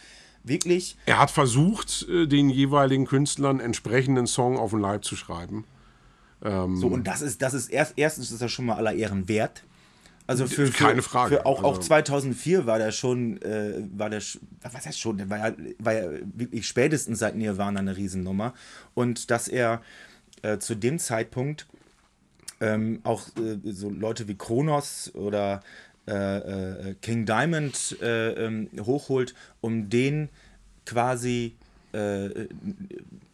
[0.43, 0.97] wirklich.
[1.05, 5.65] Er hat versucht, äh, den jeweiligen Künstlern entsprechenden Song auf den Leib zu schreiben.
[6.41, 9.63] So, und das ist, das ist erst, erstens ist das schon mal aller Ehren wert.
[10.27, 11.37] Also für, für Keine Frage.
[11.37, 14.21] Für auch, auch Also- 2004 war der schon, äh, war der,
[14.61, 18.53] was heißt schon, der war ja, war ja wirklich spätestens seit Nirvana eine Riesennummer.
[18.93, 19.81] Und dass er
[20.41, 21.65] äh, zu dem Zeitpunkt
[22.63, 25.61] ähm, auch äh, so Leute wie Kronos oder
[26.07, 26.11] äh,
[26.91, 30.29] äh, King Diamond äh, ähm, hochholt, um den
[30.85, 31.55] quasi
[31.93, 32.29] äh,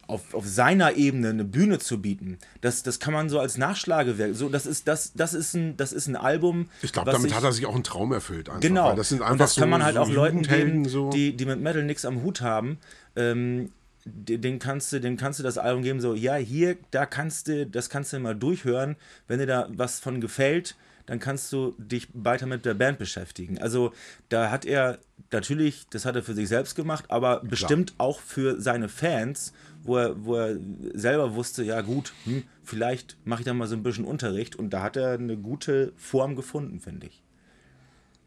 [0.07, 2.39] auf, auf seiner Ebene eine Bühne zu bieten.
[2.61, 4.35] Das, das kann man so als Nachschlagewerk.
[4.35, 6.67] So, das, ist, das, das, ist ein, das ist ein Album.
[6.81, 8.49] Ich glaube, damit sich- hat er sich auch einen Traum erfüllt.
[8.49, 8.89] Einfach, Genau.
[8.89, 11.11] Weil das sind einfach und das so, kann man halt so auch Leuten geben, so.
[11.11, 12.79] die, die mit Metal nichts am Hut haben.
[13.15, 13.71] Ähm,
[14.13, 17.65] den kannst du, dem kannst du das Album geben, so, ja, hier, da kannst du,
[17.65, 18.95] das kannst du mal durchhören.
[19.27, 20.75] Wenn dir da was von gefällt,
[21.09, 23.57] dann kannst du dich weiter mit der Band beschäftigen.
[23.57, 23.93] Also
[24.29, 24.99] da hat er
[25.31, 29.97] natürlich, das hat er für sich selbst gemacht, aber bestimmt auch für seine Fans, wo
[29.97, 30.57] er, wo er
[30.93, 34.69] selber wusste, ja gut, hm, vielleicht mache ich da mal so ein bisschen Unterricht und
[34.69, 37.23] da hat er eine gute Form gefunden, finde ich.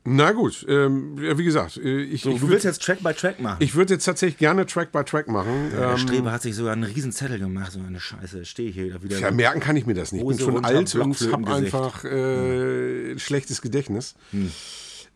[0.05, 3.05] Na gut, ähm, ja, wie gesagt, äh, ich, So, ich du würde willst jetzt Track
[3.05, 3.59] by Track machen.
[3.61, 5.71] ich würd jetzt tatsächlich gerne Track by Track machen.
[5.71, 8.45] Der Ähm, Streber hat sich sogar einen riesen Zettel gemacht, so eine Scheiße.
[8.45, 9.19] Stehe ich hier wieder.
[9.21, 10.23] ja, merken kann ich mir das nicht.
[10.23, 14.17] Ich bin schon alt und habe einfach äh, ein schlechtes Gedächtnis.
[14.33, 14.51] Hm.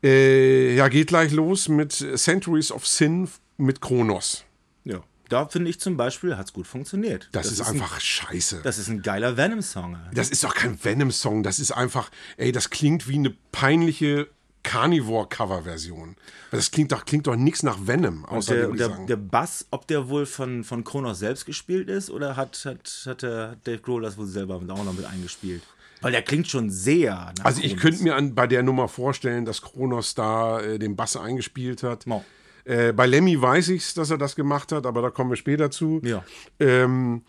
[0.04, 4.44] Äh, ja, geht gleich los mit Centuries of Sin mit Kronos.
[4.84, 5.00] ja.
[5.28, 7.28] Da finde ich zum Beispiel, hat es gut funktioniert.
[7.32, 8.60] Das, ist, ein, einfach scheiße.
[8.62, 9.96] das ist ein geiler Venom-Song.
[10.14, 14.28] Das ist doch kein Venom-Song, das ist einfach, ey, das klingt wie eine peinliche
[14.66, 16.16] Carnivore-Cover-Version.
[16.50, 20.08] Das klingt doch, klingt doch nichts nach Venom, außer der, der, der Bass, ob der
[20.08, 24.18] wohl von, von Kronos selbst gespielt ist oder hat, hat, hat der Dave Grohl das
[24.18, 25.62] wohl selber auch noch mit eingespielt?
[26.00, 27.32] Weil der klingt schon sehr.
[27.38, 30.96] nach Also ich könnte mir an, bei der Nummer vorstellen, dass Kronos da äh, den
[30.96, 32.06] Bass eingespielt hat.
[32.06, 32.24] Mo.
[32.64, 35.70] Äh, bei Lemmy weiß ich dass er das gemacht hat, aber da kommen wir später
[35.70, 36.00] zu.
[36.02, 36.24] Ja.
[36.58, 37.22] Ähm,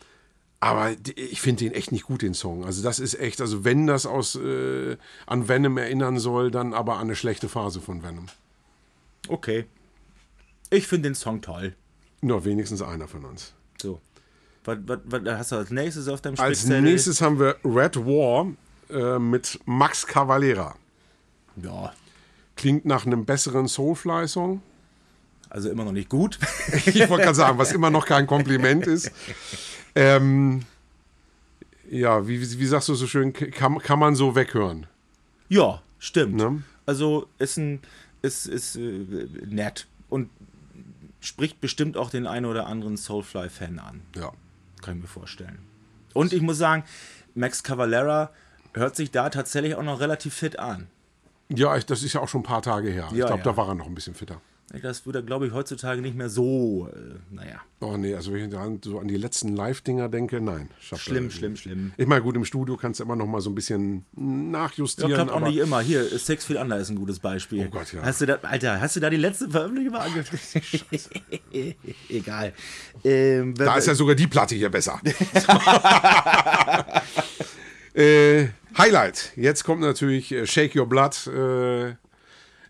[0.59, 2.65] aber ich finde den echt nicht gut, den Song.
[2.65, 6.95] Also das ist echt, also wenn das aus äh, an Venom erinnern soll, dann aber
[6.95, 8.25] an eine schlechte Phase von Venom.
[9.27, 9.65] Okay.
[10.69, 11.75] Ich finde den Song toll.
[12.21, 13.53] Nur wenigstens einer von uns.
[13.81, 14.01] So.
[14.65, 16.81] Was, was, was hast du als nächstes auf deinem Als Spickzettel?
[16.81, 18.47] nächstes haben wir Red War
[18.89, 20.75] äh, mit Max Cavalera.
[21.61, 21.93] Ja,
[22.55, 24.61] Klingt nach einem besseren Soulfly-Song.
[25.49, 26.39] also immer noch nicht gut.
[26.85, 29.11] Ich wollte gerade sagen, was immer noch kein Kompliment ist.
[29.95, 30.63] Ähm,
[31.89, 34.87] ja, wie, wie sagst du so schön, kann, kann man so weghören.
[35.49, 36.35] Ja, stimmt.
[36.35, 36.63] Ne?
[36.85, 37.79] Also ist ein
[38.21, 39.05] ist, ist äh,
[39.45, 40.29] nett und
[41.19, 44.01] spricht bestimmt auch den einen oder anderen Soulfly-Fan an.
[44.15, 44.31] Ja.
[44.81, 45.59] Kann ich mir vorstellen.
[46.13, 46.83] Und ich muss sagen,
[47.35, 48.31] Max Cavalera
[48.73, 50.87] hört sich da tatsächlich auch noch relativ fit an.
[51.49, 53.07] Ja, ich, das ist ja auch schon ein paar Tage her.
[53.11, 53.43] ich Ja, glaube, ja.
[53.51, 54.41] da war er noch ein bisschen fitter.
[54.83, 58.49] Das würde glaube ich, heutzutage nicht mehr so, äh, naja, Oh nee, also wenn ich
[58.49, 60.69] dann so an die letzten Live-Dinger denke, nein.
[60.81, 61.37] schlimm, nicht.
[61.37, 61.91] schlimm, schlimm.
[61.95, 65.13] Ich meine, gut, im Studio kannst du immer noch mal so ein bisschen Ja, nachjustieren.
[65.13, 65.79] klappt auch nicht immer.
[65.81, 67.67] Hier, Six Feet Under ist ein gutes Beispiel.
[67.67, 68.01] Oh Gott, ja.
[68.01, 70.41] Hast du da, Alter, hast du da die letzte Veröffentlichung mal angeguckt?
[72.09, 72.53] Egal.
[73.03, 74.99] Ähm, da ist ja sogar die Platte hier besser.
[77.93, 79.33] äh, Highlight.
[79.35, 81.27] Jetzt kommt natürlich äh, Shake Your Blood.
[81.27, 81.95] Äh,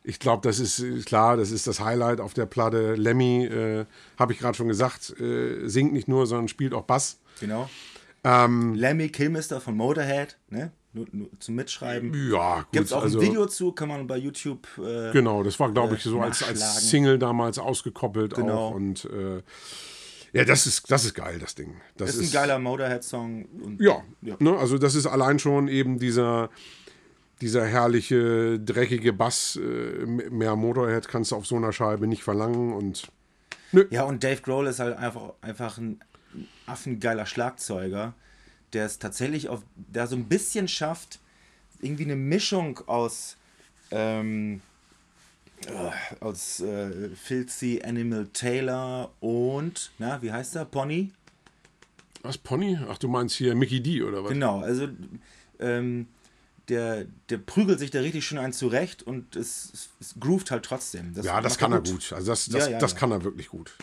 [0.08, 2.96] ich glaube, das ist äh, klar, das ist das Highlight auf der Platte.
[2.96, 3.86] Lemmy, äh,
[4.18, 7.20] habe ich gerade schon gesagt, äh, singt nicht nur, sondern spielt auch Bass.
[7.42, 7.70] Genau.
[8.24, 10.72] Ähm, Lemmy Kilmister von Motorhead, ne?
[10.94, 12.32] Nur, nur zum Mitschreiben.
[12.32, 12.72] ja, gut.
[12.72, 14.66] Gibt es auch also, ein Video zu, kann man bei YouTube.
[14.78, 18.70] Äh, Genau, das war, glaube ich, so als, als Single damals ausgekoppelt Genau.
[18.70, 18.72] auch.
[18.76, 19.44] Und äh,
[20.32, 21.76] ja, das ist, das ist geil, das Ding.
[21.98, 23.78] Das ist ein geiler Motorhead-Song.
[23.80, 24.38] Ja, Ja.
[24.40, 26.50] Ne, also das ist allein schon eben dieser,
[27.42, 29.56] dieser herrliche, dreckige Bass.
[29.56, 32.74] Äh, mehr Motorhead kannst du auf so einer Scheibe nicht verlangen.
[32.74, 33.08] Und
[33.90, 36.00] Ja, und Dave Grohl ist halt einfach, einfach ein
[36.66, 38.14] affengeiler Schlagzeuger,
[38.74, 41.20] der es tatsächlich auf, der so ein bisschen schafft,
[41.82, 43.38] irgendwie eine Mischung aus,
[43.92, 44.62] ähm,
[45.68, 50.66] äh, aus äh, Filthy Animal Taylor und, na, wie heißt der?
[50.66, 51.12] Pony?
[52.28, 52.78] was, Pony?
[52.90, 54.32] Ach, du meinst hier Mickey D oder was?
[54.32, 54.88] Genau, also
[55.60, 56.08] ähm,
[56.70, 61.14] der, der prügelt sich da richtig schön ein zurecht und es, es, groovt halt trotzdem.
[61.22, 62.12] Ja, das kann er gut.
[62.14, 62.98] Also das, das, Ja, ja, das ja.
[62.98, 63.74] kann er wirklich gut.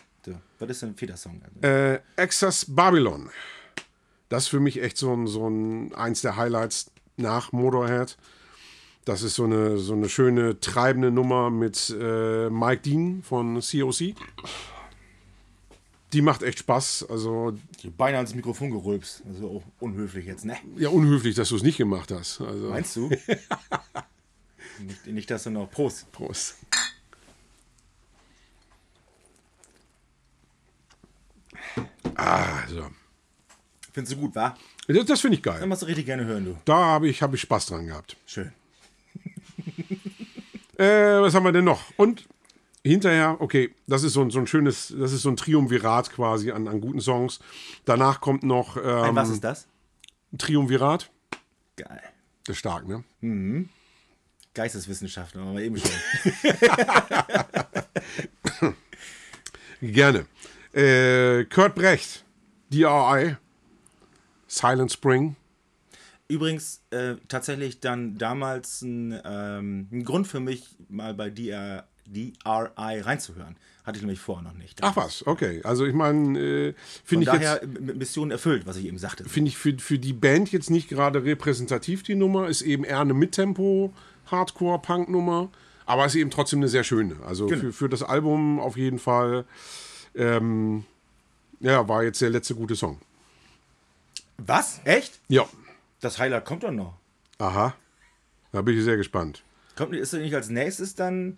[0.59, 1.43] Was ist denn ein Federsong?
[1.63, 3.31] Äh, Excess Babylon.
[4.29, 8.17] Das ist für mich echt so ein, so ein eins der Highlights nach Motorhead.
[9.05, 14.15] Das ist so eine, so eine schöne treibende Nummer mit äh, Mike Dean von COC.
[16.15, 17.07] Die macht echt Spaß.
[17.11, 17.59] Also,
[17.97, 19.25] beinahe ins Mikrofon gerülpst.
[19.27, 20.57] Also auch unhöflich jetzt, ne?
[20.77, 22.41] ja, unhöflich, dass du es nicht gemacht hast.
[22.41, 23.09] Also, Meinst du?
[24.79, 26.11] nicht, nicht, dass du noch Prost.
[26.13, 26.55] Prost.
[32.15, 32.87] Ah, so.
[33.93, 34.57] Findest du gut, wa?
[34.87, 35.67] Das, das finde ich Dann geil.
[35.67, 36.57] machst du richtig gerne hören, du.
[36.65, 38.17] Da habe ich, hab ich Spaß dran gehabt.
[38.25, 38.53] Schön.
[40.79, 41.83] äh, was haben wir denn noch?
[41.97, 42.29] Und
[42.85, 46.51] hinterher, okay, das ist so ein, so ein schönes, das ist so ein Triumvirat quasi
[46.51, 47.41] an, an guten Songs.
[47.85, 49.67] Danach kommt noch ähm, Ein was ist das?
[50.37, 51.11] Triumvirat.
[51.77, 52.03] Geil.
[52.45, 53.05] Das ist stark, ne?
[54.53, 55.91] Geisteswissenschaften, aber eben schon.
[59.81, 60.27] Gerne.
[60.73, 62.25] Äh, Kurt Brecht,
[62.71, 63.37] DRI,
[64.47, 65.37] Silent Spring.
[66.29, 73.01] Übrigens äh, tatsächlich dann damals ein, ähm, ein Grund für mich, mal bei DR, DRI
[73.01, 73.57] reinzuhören.
[73.85, 74.79] Hatte ich nämlich vorher noch nicht.
[74.83, 75.61] Ach was, okay.
[75.63, 79.25] Also ich meine, äh, finde ich daher jetzt, Mission erfüllt, was ich eben sagte.
[79.29, 83.01] finde ich für, für die Band jetzt nicht gerade repräsentativ die Nummer, ist eben eher
[83.01, 83.93] eine Mittempo
[84.27, 85.51] Hardcore Punk Nummer,
[85.85, 87.17] aber ist eben trotzdem eine sehr schöne.
[87.27, 87.61] Also Genau.
[87.61, 89.45] für, für das Album auf jeden Fall
[90.15, 90.85] ähm,
[91.61, 92.99] ja, war jetzt der letzte gute Song.
[94.39, 94.81] Was?
[94.85, 95.21] Echt?
[95.29, 95.47] Ja.
[96.01, 96.95] Das Highlight kommt doch noch.
[97.39, 97.75] Aha.
[98.53, 99.43] Da bin ich sehr gespannt.
[99.77, 101.37] Kommt, ist nicht als nächstes dann.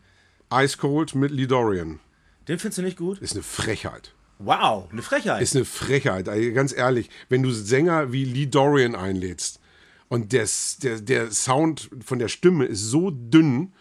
[0.52, 2.00] Ice Cold mit Lee Dorian.
[2.48, 3.18] Den findest du nicht gut?
[3.18, 4.14] Ist eine Frechheit.
[4.38, 5.42] Wow, eine Frechheit.
[5.42, 6.28] Ist eine Frechheit.
[6.28, 9.61] Also ganz ehrlich, wenn du Sänger wie Lee Dorian einlädst
[10.09, 13.72] und des, der, der Sound von der Stimme ist so dünn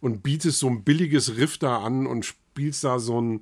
[0.00, 3.40] und bietest so ein billiges Riff da an und spielst da so ein.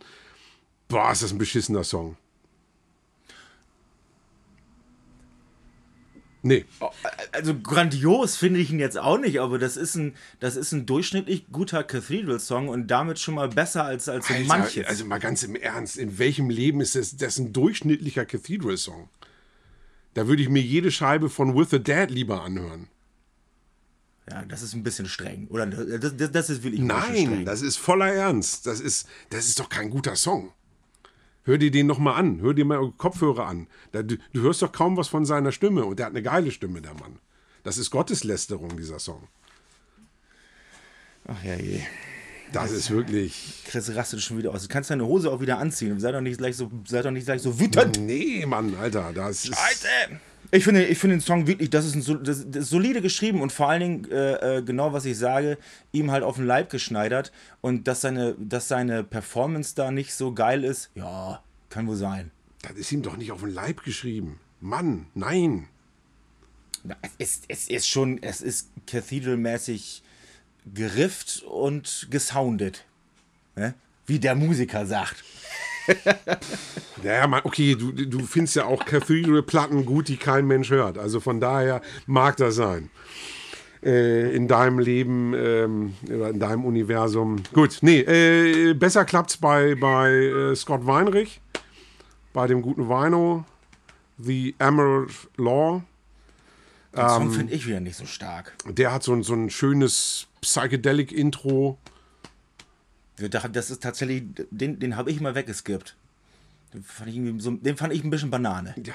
[0.88, 2.16] Boah, ist das ein beschissener Song.
[6.42, 6.64] Nee.
[7.32, 10.86] also grandios finde ich ihn jetzt auch nicht, aber das ist ein, das ist ein
[10.86, 14.86] durchschnittlich guter Cathedral-Song und damit schon mal besser als, als Alter, manches.
[14.86, 19.08] Also mal ganz im Ernst, in welchem Leben ist das, das ein durchschnittlicher Cathedral-Song?
[20.14, 22.88] Da würde ich mir jede Scheibe von With the Dead lieber anhören.
[24.30, 25.48] ja, das ist ein bisschen streng.
[25.48, 28.66] Oder das, das, das ist wirklich Nein, das ist voller Ernst.
[28.66, 30.52] Das ist, das ist doch kein guter Song.
[31.48, 32.42] Hör dir den noch mal an.
[32.42, 33.68] Hör dir mal Kopfhörer an.
[33.92, 35.86] Da, du, du hörst doch kaum was von seiner Stimme.
[35.86, 37.20] Und der hat eine geile Stimme, der Mann.
[37.62, 39.28] Das ist Gotteslästerung, dieser Song.
[41.26, 41.80] Ach ja, je.
[42.52, 43.62] Das ist wirklich.
[43.64, 44.60] Chris rastet schon wieder aus.
[44.60, 45.98] Du kannst deine Hose auch wieder anziehen.
[46.00, 47.98] Sei doch nicht gleich so, sei doch nicht gleich so wütend.
[47.98, 49.12] Nee, Mann, Alter.
[49.14, 49.56] Das ist.
[49.56, 50.20] Scheiße!
[50.50, 53.52] Ich finde, ich finde den Song wirklich, das ist, ein, das, ist solide geschrieben und
[53.52, 55.58] vor allen Dingen, äh, äh, genau was ich sage,
[55.92, 57.32] ihm halt auf den Leib geschneidert.
[57.60, 62.30] Und dass seine, dass seine Performance da nicht so geil ist, ja, kann wohl sein.
[62.62, 64.40] Das ist ihm doch nicht auf den Leib geschrieben.
[64.60, 65.68] Mann, nein.
[67.02, 70.02] Es ist, es ist schon, es ist Cathedral-mäßig
[70.74, 72.84] gerifft und gesoundet.
[73.56, 73.74] Ne?
[74.06, 75.22] Wie der Musiker sagt.
[77.04, 80.98] Ja, Mann, okay, du, du findest ja auch Cathedral-Platten gut, die kein Mensch hört.
[80.98, 82.90] Also von daher mag das sein.
[83.84, 87.36] Äh, in deinem Leben, ähm, oder in deinem Universum.
[87.52, 91.40] Gut, nee, äh, besser klappt's bei, bei äh, Scott Weinrich,
[92.32, 93.44] bei dem guten Wino,
[94.18, 95.82] The Emerald Law.
[96.92, 97.08] Den Ähm.
[97.08, 98.54] Song finde ich wieder nicht so stark.
[98.66, 101.78] Der hat so, ein- so ein schönes Psychedelic-Intro.
[103.52, 105.96] Das ist tatsächlich, den, den habe ich mal weggeskippt.
[106.74, 108.74] Den fand, ich so, den fand ich ein bisschen Banane.
[108.84, 108.94] Ja.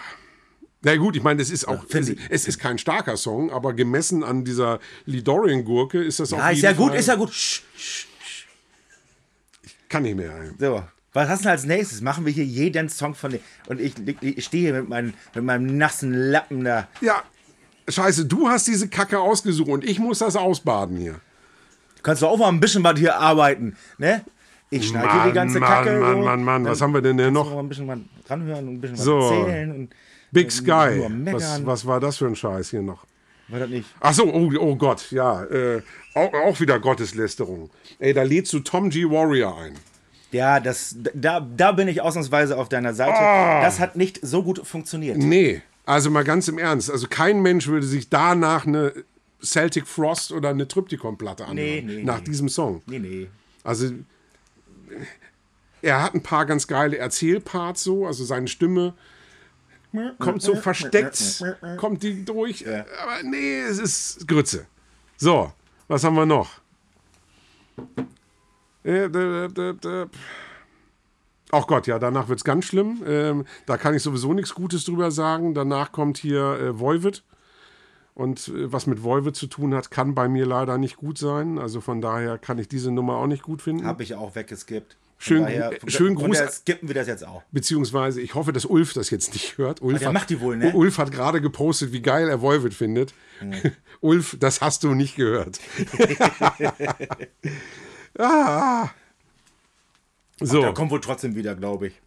[0.86, 2.20] Na gut, ich meine, es ist auch, find es, ich.
[2.30, 6.58] es ist kein starker Song, aber gemessen an dieser Lidorian-Gurke ist das Ja, auf ist
[6.58, 7.34] jeden ja gut, Fall- ist ja gut.
[7.34, 8.48] Sch, sch, sch.
[9.90, 10.54] Kann nicht mehr.
[10.60, 10.84] So,
[11.14, 12.02] was hast du denn als nächstes?
[12.02, 13.40] Machen wir hier jeden Song von.
[13.68, 16.88] Und ich, ich stehe hier mit, meinem mit meinem nassen Lappen da.
[17.02, 17.24] Ja,
[17.88, 21.20] scheiße, du hast diese Kacke ausgesucht und ich muss das ausbaden hier.
[22.04, 24.24] Kannst du auch mal ein bisschen was hier arbeiten, ne?
[24.70, 26.00] Ich schneide hier die Mann, ganze Mann, Kacke.
[26.00, 26.24] Mann, so.
[26.24, 27.54] Mann, Mann, was haben wir denn du noch?
[27.54, 29.20] Mal ein bisschen was ranhören und ein bisschen was So.
[29.20, 29.72] erzählen.
[29.72, 29.96] Und
[30.32, 31.08] Big Sky.
[31.32, 33.06] Was, was war das für ein Scheiß hier noch?
[33.50, 33.88] War das nicht?
[34.00, 35.44] Ach so, oh, oh Gott, ja.
[35.44, 35.82] Äh,
[36.16, 37.70] auch, auch wieder Gotteslästerung.
[38.00, 39.06] Ey, da lädst du Tom G.
[39.06, 39.74] Warrior ein.
[40.32, 43.16] Ja, das, da, da bin ich ausnahmsweise auf deiner Seite.
[43.16, 43.62] Ah.
[43.62, 45.18] Das hat nicht so gut funktioniert.
[45.18, 46.90] Nee, also mal ganz im Ernst.
[46.90, 48.94] Also kein Mensch würde sich danach eine
[49.44, 51.86] Celtic Frost oder eine Triptychon-Platte anhören.
[51.86, 52.26] Nee, nee, nach nee.
[52.26, 52.82] diesem Song.
[52.86, 53.28] Nee, nee.
[53.64, 53.92] Also
[55.82, 58.94] er hat ein paar ganz geile Erzählparts so, also seine Stimme
[60.20, 61.44] kommt so versteckt,
[61.78, 62.68] kommt die durch.
[62.68, 64.66] Aber nee, es ist Grütze.
[65.18, 65.54] So,
[65.88, 66.50] was haben wir noch?
[68.84, 69.08] Äh,
[71.56, 73.04] Ach Gott, ja, danach wird es ganz schlimm.
[73.06, 75.54] Ähm, da kann ich sowieso nichts Gutes drüber sagen.
[75.54, 77.24] Danach kommt hier äh, Voivod.
[78.16, 81.58] Und äh, was mit Voivod zu tun hat, kann bei mir leider nicht gut sein.
[81.58, 83.86] Also von daher kann ich diese Nummer auch nicht gut finden.
[83.86, 84.98] Habe ich auch weggeskippt.
[85.18, 87.44] Schön- daher, äh, schön von Gruß- skippen wir das jetzt auch.
[87.52, 89.82] Beziehungsweise, ich hoffe, dass Ulf das jetzt nicht hört.
[89.82, 90.74] Ulf der hat, macht die wohl, ne?
[90.74, 93.14] Ulf hat gerade gepostet, wie geil er Volvid findet.
[94.02, 95.60] Ulf, das hast du nicht gehört.
[98.20, 98.90] ah.
[100.42, 102.02] So, kommt wohl trotzdem wieder, glaube ich.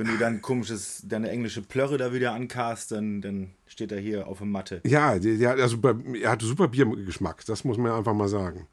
[0.00, 4.28] Wenn du dann komisches, deine englische Plörre da wieder ankast, dann, dann steht er hier
[4.28, 4.80] auf der Matte.
[4.86, 5.76] Ja, der, der, also
[6.22, 8.66] er hatte super Biergeschmack, das muss man einfach mal sagen.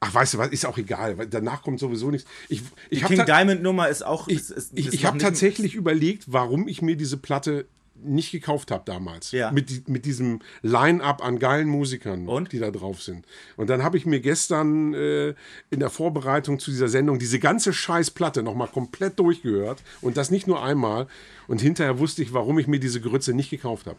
[0.00, 2.28] Ach, weißt du was, ist auch egal, weil danach kommt sowieso nichts.
[2.50, 4.28] Ich, ich Die King Diamond Nummer ist auch.
[4.28, 7.64] ich, ist, ist, ich, ich habe tatsächlich überlegt, warum ich mir diese Platte
[8.02, 9.32] nicht gekauft habe damals.
[9.32, 9.50] Ja.
[9.50, 12.52] Mit, mit diesem Line-Up an geilen Musikern, Und?
[12.52, 13.26] die da drauf sind.
[13.56, 15.34] Und dann habe ich mir gestern äh,
[15.70, 19.82] in der Vorbereitung zu dieser Sendung diese ganze Scheißplatte nochmal komplett durchgehört.
[20.00, 21.06] Und das nicht nur einmal.
[21.48, 23.98] Und hinterher wusste ich, warum ich mir diese Grütze nicht gekauft habe.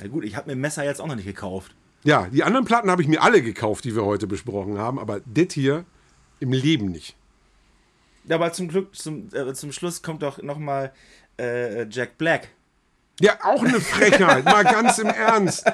[0.00, 1.74] Ja gut, ich habe mir Messer jetzt auch noch nicht gekauft.
[2.04, 4.98] Ja, die anderen Platten habe ich mir alle gekauft, die wir heute besprochen haben.
[4.98, 5.84] Aber das hier
[6.40, 7.16] im Leben nicht.
[8.24, 10.92] Ja, aber zum Glück, zum, äh, zum Schluss kommt doch nochmal
[11.38, 12.48] äh, Jack Black.
[13.22, 15.64] Ja, auch eine Frechheit, mal ganz im Ernst.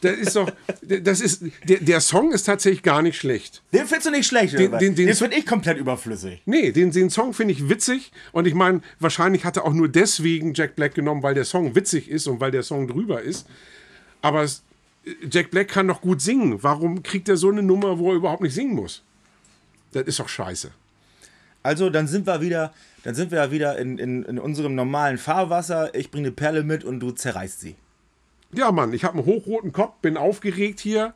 [0.00, 0.50] Das ist doch,
[0.82, 3.62] das ist, der, der Song ist tatsächlich gar nicht schlecht.
[3.72, 4.78] Den findest du nicht schlecht, Den- oder?
[4.78, 6.40] den- den- den finde ich komplett überflüssig.
[6.46, 9.88] Nee, den, den Song finde ich witzig und ich meine, wahrscheinlich hat er auch nur
[9.88, 13.46] deswegen Jack Black genommen, weil der Song witzig ist und weil der Song drüber ist.
[14.22, 14.62] Aber es,
[15.30, 16.62] Jack Black kann doch gut singen.
[16.62, 19.02] Warum kriegt er so eine Nummer, wo er überhaupt nicht singen muss?
[19.92, 20.70] Das ist doch scheiße.
[21.66, 25.92] Also, dann sind wir wieder, dann sind wir wieder in, in, in unserem normalen Fahrwasser.
[25.96, 27.74] Ich bringe eine Perle mit und du zerreißt sie.
[28.52, 31.12] Ja, Mann, ich habe einen hochroten Kopf, bin aufgeregt hier.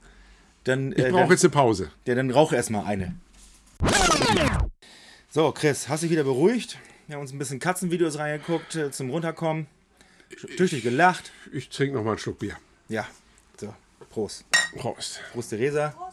[0.64, 1.90] Dann, Ich äh, brauche jetzt eine Pause.
[2.04, 3.14] ja, dann rauch erstmal eine.
[5.30, 6.78] So, Chris, hast dich wieder beruhigt?
[7.06, 9.68] Wir haben uns ein bisschen Katzenvideos reingeguckt äh, zum Runterkommen.
[10.56, 11.30] Tüchtig gelacht.
[11.52, 12.56] Ich trinke noch mal einen Schluck Bier.
[12.88, 13.06] Ja,
[13.56, 13.72] so,
[14.10, 14.44] Prost.
[14.76, 15.20] Prost.
[15.32, 15.90] Prost, Theresa.
[15.90, 16.09] Mm.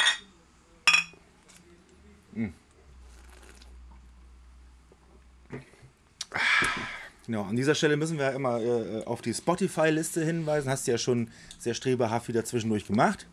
[7.25, 10.69] Genau, an dieser Stelle müssen wir immer äh, auf die Spotify-Liste hinweisen.
[10.69, 13.27] Hast du ja schon sehr streberhaft wieder zwischendurch gemacht.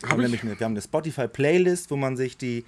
[0.00, 0.24] Wir haben, ich?
[0.24, 2.64] nämlich eine, wir haben eine Spotify-Playlist, wo man sich die,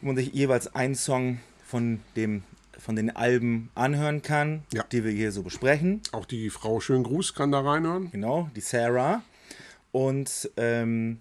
[0.00, 2.42] wo man sich jeweils einen Song von dem
[2.78, 4.84] von den Alben anhören kann, Ja.
[4.92, 6.02] die wir hier so besprechen.
[6.12, 8.10] Auch die Frau Schön Gruß kann da reinhören.
[8.10, 9.22] Genau, die Sarah.
[9.92, 11.18] Und ähm,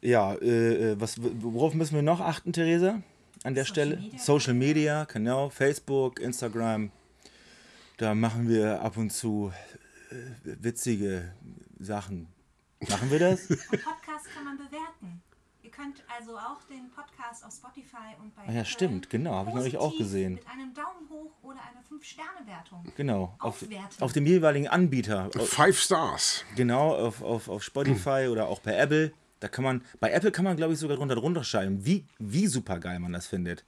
[0.00, 3.00] ja, äh, äh, was, worauf müssen wir noch achten, Theresa?
[3.44, 3.96] An der Stelle?
[3.96, 4.18] Media.
[4.18, 5.50] Social Media, genau.
[5.50, 6.92] Facebook, Instagram.
[7.96, 9.52] Da machen wir ab und zu
[10.10, 11.32] äh, witzige
[11.80, 12.28] Sachen.
[12.88, 13.48] Machen wir das?
[13.48, 15.22] Podcast kann man bewerten.
[15.62, 19.50] Ihr könnt also auch den Podcast auf Spotify und bei Ah ja, stimmt, genau, habe
[19.50, 20.34] ich neulich auch gesehen.
[20.34, 22.92] Mit einem Daumen hoch oder einer 5-Sterne-Wertung.
[22.96, 23.34] Genau.
[23.40, 23.64] Auf,
[24.00, 25.30] auf dem jeweiligen Anbieter.
[25.32, 26.44] Five Stars.
[26.54, 29.12] Genau, auf, auf, auf Spotify oder auch bei Apple.
[29.42, 32.46] Da kann man, bei Apple kann man, glaube ich, sogar drunter drunter schreiben, wie, wie
[32.46, 33.64] super geil man das findet.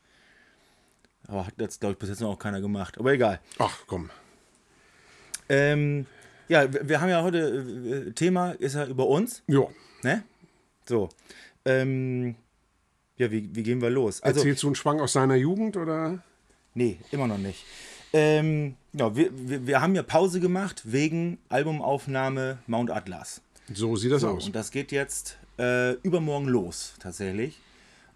[1.27, 2.97] Aber hat jetzt, glaube ich, bis jetzt noch auch keiner gemacht.
[2.99, 3.41] Aber egal.
[3.59, 4.11] Ach komm.
[5.49, 6.07] Ähm,
[6.49, 9.63] ja, wir, wir haben ja heute, äh, Thema ist ja über uns, Ja.
[10.03, 10.23] ne?
[10.89, 11.09] So.
[11.65, 12.37] Ähm,
[13.17, 14.23] ja, wie, wie gehen wir los?
[14.23, 16.23] Also, Erzählst du einen Schwang aus seiner Jugend oder?
[16.75, 17.65] Nee, immer noch nicht.
[18.13, 23.41] Ähm, ja, wir, wir, wir haben ja Pause gemacht wegen Albumaufnahme Mount Atlas.
[23.73, 24.47] So sieht das So, aus.
[24.47, 27.61] und das geht jetzt äh, übermorgen los, tatsächlich.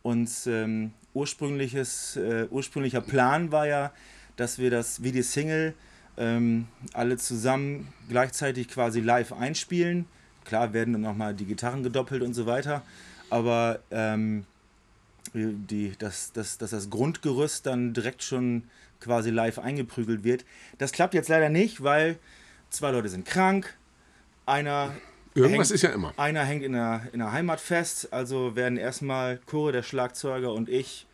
[0.03, 3.93] Und ähm, ursprüngliches, äh, ursprünglicher Plan war ja,
[4.36, 5.74] dass wir das wie die Single
[6.16, 10.07] ähm, alle zusammen gleichzeitig quasi live einspielen.
[10.45, 12.82] Klar werden dann nochmal die Gitarren gedoppelt und so weiter.
[13.30, 14.47] Aber ähm,
[15.34, 18.64] die, dass, dass, dass das Grundgerüst dann direkt schon
[19.01, 20.45] quasi live eingeprügelt wird.
[20.78, 22.18] Das klappt jetzt leider nicht, weil
[22.70, 23.76] zwei Leute sind krank,
[24.47, 24.95] einer
[25.39, 26.12] Irgendwas hängt, ist ja immer.
[26.16, 30.68] Einer hängt in der, in der Heimat fest, also werden erstmal Chore, der Schlagzeuger und
[30.68, 31.07] ich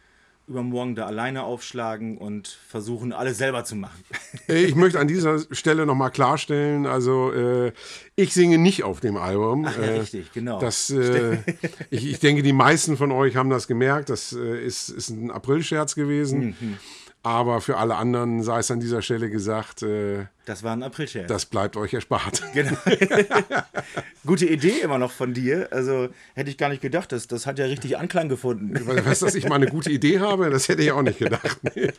[0.46, 4.04] übermorgen da alleine aufschlagen und versuchen, alles selber zu machen.
[4.46, 7.72] Ich möchte an dieser Stelle nochmal klarstellen, also äh,
[8.14, 9.64] ich singe nicht auf dem Album.
[9.66, 10.58] Ach ja, äh, richtig, genau.
[10.60, 11.38] Das, äh,
[11.90, 14.10] ich, ich denke, die meisten von euch haben das gemerkt.
[14.10, 16.56] Das äh, ist, ist ein Aprilscherz gewesen.
[16.60, 16.78] Mhm.
[17.22, 21.26] Aber für alle anderen sei es an dieser Stelle gesagt, äh, Das war ein Aprilscherz.
[21.26, 22.42] das bleibt euch erspart.
[22.52, 22.76] Genau.
[24.26, 25.68] Gute Idee immer noch von dir.
[25.70, 27.12] Also hätte ich gar nicht gedacht.
[27.12, 28.74] Das, das hat ja richtig Anklang gefunden.
[28.74, 30.50] Weißt du, dass ich mal eine gute Idee habe?
[30.50, 31.58] Das hätte ich auch nicht gedacht.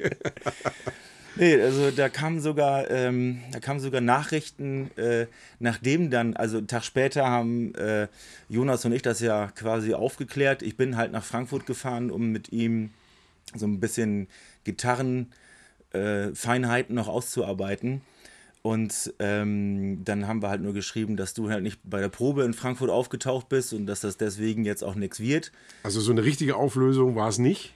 [1.37, 5.27] Nee, also da kamen sogar, ähm, da kamen sogar Nachrichten, äh,
[5.59, 8.07] nachdem dann, also einen Tag später haben äh,
[8.47, 10.61] Jonas und ich das ja quasi aufgeklärt.
[10.61, 12.91] Ich bin halt nach Frankfurt gefahren, um mit ihm
[13.53, 14.29] so ein bisschen
[14.63, 17.99] Gitarrenfeinheiten äh, noch auszuarbeiten.
[18.65, 22.43] Und ähm, dann haben wir halt nur geschrieben, dass du halt nicht bei der Probe
[22.45, 25.51] in Frankfurt aufgetaucht bist und dass das deswegen jetzt auch nichts wird.
[25.83, 27.75] Also so eine richtige Auflösung war es nicht.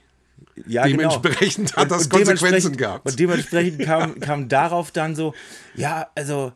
[0.66, 3.06] Ja, Dementsprechend hat das dementsprechend- Konsequenzen gehabt.
[3.08, 5.32] Und dementsprechend kam, kam darauf dann so,
[5.76, 6.50] ja, also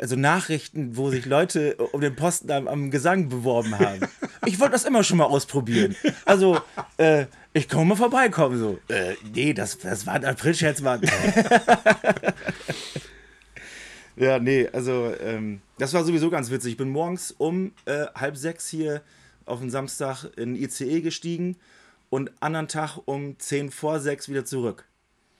[0.00, 4.00] also Nachrichten, wo sich Leute um den Posten am, am Gesang beworben haben.
[4.46, 5.94] Ich wollte das immer schon mal ausprobieren.
[6.24, 6.58] Also,
[6.96, 8.58] äh, ich komme mal vorbeikommen.
[8.58, 11.02] So, äh, nee, das, das war ein Aprilscherz, Mann.
[14.18, 16.72] ja, nee, also, ähm, das war sowieso ganz witzig.
[16.72, 19.02] Ich bin morgens um äh, halb sechs hier
[19.44, 21.56] auf den Samstag in ICE gestiegen
[22.10, 24.84] und anderen Tag um zehn vor sechs wieder zurück.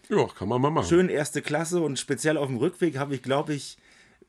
[0.09, 0.89] Ja, kann man mal machen.
[0.89, 3.77] Schön erste Klasse und speziell auf dem Rückweg habe ich, glaube ich,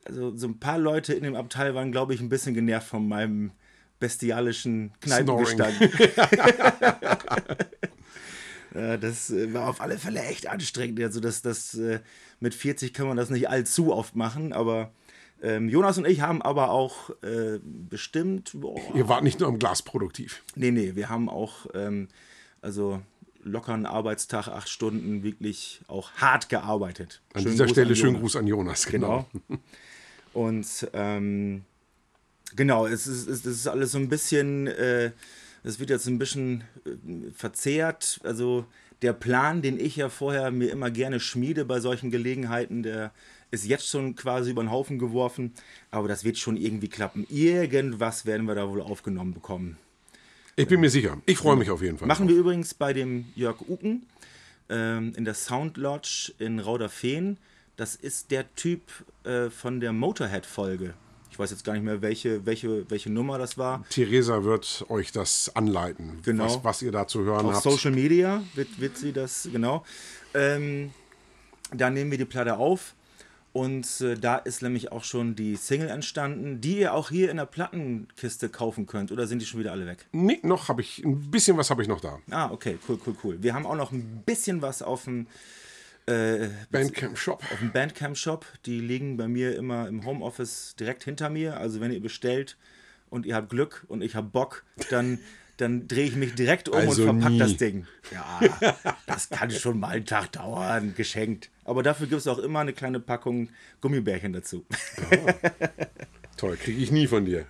[0.04, 3.08] also so ein paar Leute in dem Abteil waren, glaube ich, ein bisschen genervt von
[3.08, 3.52] meinem
[3.98, 5.74] bestialischen Kneipengestank.
[8.74, 11.00] ja, das äh, war auf alle Fälle echt anstrengend.
[11.00, 12.00] Also das, das äh,
[12.40, 14.92] mit 40 kann man das nicht allzu oft machen, aber
[15.42, 18.52] ähm, Jonas und ich haben aber auch äh, bestimmt.
[18.54, 20.42] Boah, Ihr wart nicht nur am Glas produktiv.
[20.54, 22.08] Nee, nee, wir haben auch ähm,
[22.60, 23.00] also
[23.42, 27.22] lockeren Arbeitstag, acht Stunden, wirklich auch hart gearbeitet.
[27.32, 28.20] An Schönen dieser Gruß Stelle schönen.
[28.20, 28.86] Gruß an Jonas.
[28.86, 29.26] Genau.
[29.48, 29.60] Genau.
[30.32, 31.64] Und ähm,
[32.54, 35.10] genau, es ist, es ist alles so ein bisschen, äh,
[35.62, 38.20] es wird jetzt ein bisschen äh, verzehrt.
[38.24, 38.64] Also
[39.02, 43.12] der Plan, den ich ja vorher mir immer gerne schmiede bei solchen Gelegenheiten, der
[43.50, 45.52] ist jetzt schon quasi über den Haufen geworfen.
[45.90, 47.26] Aber das wird schon irgendwie klappen.
[47.28, 49.76] Irgendwas werden wir da wohl aufgenommen bekommen.
[50.56, 51.16] Ich bin mir sicher.
[51.26, 52.06] Ich freue mich auf jeden Fall.
[52.06, 54.06] Machen wir übrigens bei dem Jörg Uken
[54.68, 57.38] ähm, in der Sound Lodge in Rauderfehn.
[57.76, 58.82] Das ist der Typ
[59.24, 60.94] äh, von der Motorhead-Folge.
[61.30, 63.84] Ich weiß jetzt gar nicht mehr, welche, welche, welche Nummer das war.
[63.88, 66.44] Theresa wird euch das anleiten, Genau.
[66.44, 67.62] was, was ihr da zu hören Auf habt.
[67.62, 69.84] Social Media wird, wird sie das, genau.
[70.34, 70.90] Ähm,
[71.74, 72.94] da nehmen wir die Platte auf.
[73.52, 77.36] Und äh, da ist nämlich auch schon die Single entstanden, die ihr auch hier in
[77.36, 79.10] der Plattenkiste kaufen könnt.
[79.10, 80.06] Oder sind die schon wieder alle weg?
[80.12, 82.20] Nee, noch habe ich, ein bisschen was habe ich noch da.
[82.30, 83.38] Ah, okay, cool, cool, cool.
[83.42, 85.26] Wir haben auch noch ein bisschen was auf dem
[86.70, 87.42] Bandcamp Shop.
[87.52, 88.44] auf dem Bandcamp-Shop.
[88.66, 91.56] Die liegen bei mir immer im Homeoffice direkt hinter mir.
[91.56, 92.56] Also wenn ihr bestellt
[93.08, 95.18] und ihr habt Glück und ich habe Bock, dann,
[95.56, 97.38] dann drehe ich mich direkt um Also und verpack nie.
[97.38, 97.86] das Ding.
[98.12, 98.40] Ja,
[99.06, 101.50] das kann schon mal einen Tag dauern, geschenkt.
[101.64, 103.48] Aber dafür gibt es auch immer eine kleine Packung
[103.80, 104.64] Gummibärchen dazu.
[106.36, 107.46] Toll, kriege ich nie von dir.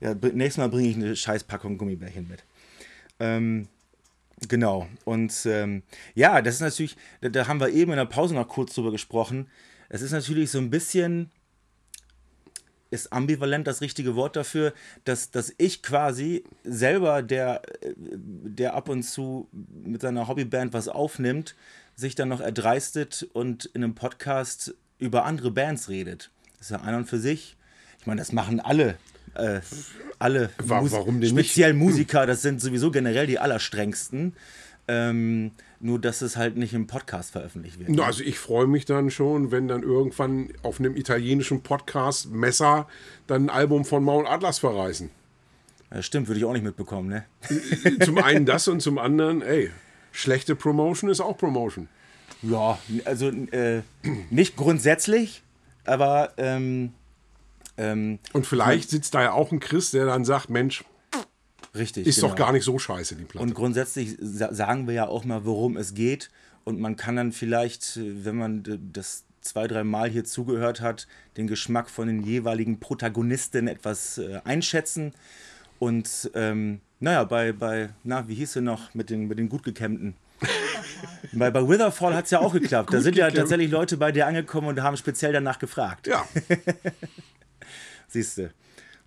[0.00, 2.42] Ja, nächstes Mal bringe ich eine scheiß Packung Gummibärchen mit.
[3.20, 3.68] Ähm,
[4.48, 4.88] genau.
[5.04, 5.82] Und ähm,
[6.14, 8.90] ja, das ist natürlich, da, da haben wir eben in der Pause noch kurz drüber
[8.90, 9.48] gesprochen.
[9.88, 11.30] Es ist natürlich so ein bisschen,
[12.90, 14.72] ist ambivalent das richtige Wort dafür,
[15.04, 20.88] dass, dass ich quasi selber, der, äh, der ab und zu mit seiner Hobbyband was
[20.88, 21.54] aufnimmt,
[21.94, 26.30] sich dann noch erdreistet und in einem Podcast über andere Bands redet.
[26.58, 27.56] Das ist ja einer und für sich.
[27.98, 28.96] Ich meine, das machen alle.
[29.34, 29.60] Äh,
[30.18, 31.46] alle Wa- Mus- warum denn nicht?
[31.50, 34.34] speziell Musiker, das sind sowieso generell die allerstrengsten.
[34.88, 37.88] Ähm, nur, dass es halt nicht im Podcast veröffentlicht wird.
[37.90, 42.86] Na, Also ich freue mich dann schon, wenn dann irgendwann auf einem italienischen Podcast Messer
[43.26, 45.10] dann ein Album von Mount Atlas verreißen.
[45.92, 47.24] Ja, stimmt, würde ich auch nicht mitbekommen, ne?
[48.04, 49.70] zum einen das und zum anderen, ey,
[50.10, 51.88] schlechte Promotion ist auch Promotion.
[52.42, 53.82] Ja, also äh,
[54.30, 55.42] nicht grundsätzlich,
[55.84, 56.92] aber ähm,
[57.76, 60.84] ähm, Und vielleicht sitzt da ja auch ein Chris, der dann sagt, Mensch,
[61.74, 62.06] richtig.
[62.06, 62.46] ist doch genau.
[62.46, 63.42] gar nicht so scheiße, die Platte.
[63.42, 66.30] Und grundsätzlich sa sagen wir ja auch mal, worum es geht.
[66.64, 68.62] Und man kann dann vielleicht, äh, wenn man
[68.92, 71.06] das zwei, drei Mal hier zugehört hat,
[71.36, 75.12] den Geschmack von den jeweiligen Protagonisten etwas äh, einschätzen.
[75.78, 79.64] Und ähm, naja, bei, bei, na, wie hieß sie noch mit den, mit den gut
[79.64, 80.14] gekämmten?
[81.32, 82.92] bei, bei Witherfall hat es ja auch geklappt.
[82.92, 86.06] da sind ja tatsächlich Leute bei dir angekommen und haben speziell danach gefragt.
[86.06, 86.24] ja,
[88.12, 88.52] Siehst du.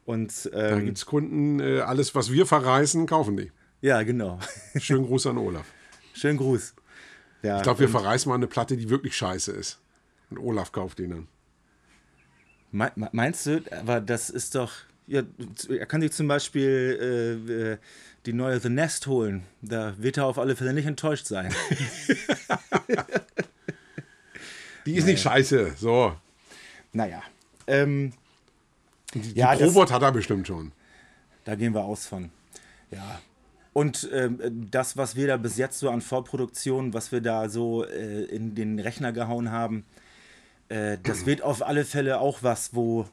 [0.06, 3.51] Und da ähm, gibt es Kunden, äh, alles, was wir verreißen, kaufen die.
[3.82, 4.39] ja, genau.
[4.78, 5.66] Schönen Gruß an Olaf.
[6.14, 6.74] Schönen Gruß.
[7.43, 9.80] Ja, Ich glaube, wir verreißen mal eine Platte, die wirklich scheiße ist.
[10.32, 11.28] Und Olaf kauft die dann.
[12.72, 14.72] Me- me- Meinst du, aber das ist doch.
[15.08, 15.22] Ja,
[15.70, 17.78] er kann sich zum Beispiel äh, äh,
[18.26, 19.43] die neue The Nest holen.
[19.62, 21.53] Da wird er auf alle Fälle nicht enttäuscht sein.
[24.86, 25.74] Die ist nicht scheiße.
[25.78, 26.16] So.
[26.93, 27.22] naja.
[27.68, 28.14] Ähm,
[29.16, 30.72] Die, Ja, die das- Probot hat er bestimmt schon.
[31.45, 32.30] da gehen wir aus von.
[32.91, 33.20] Ja.
[33.74, 34.39] Und ähm,
[34.72, 38.55] das, was wir da bis jetzt so an Vorproduktion, was wir da so äh, in
[38.55, 39.84] den Rechner gehauen haben,
[40.70, 43.05] äh, das wird auf alle Fälle auch was, wo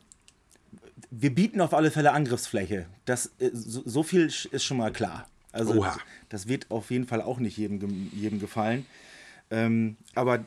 [1.10, 2.86] wir bieten auf alle Fälle Angriffsfläche.
[3.06, 5.26] Das, äh, so, so viel ist schon mal klar.
[5.50, 5.98] Also Oha.
[6.28, 8.86] das wird auf jeden Fall auch nicht jedem, jedem gefallen.
[9.50, 10.44] Ähm, aber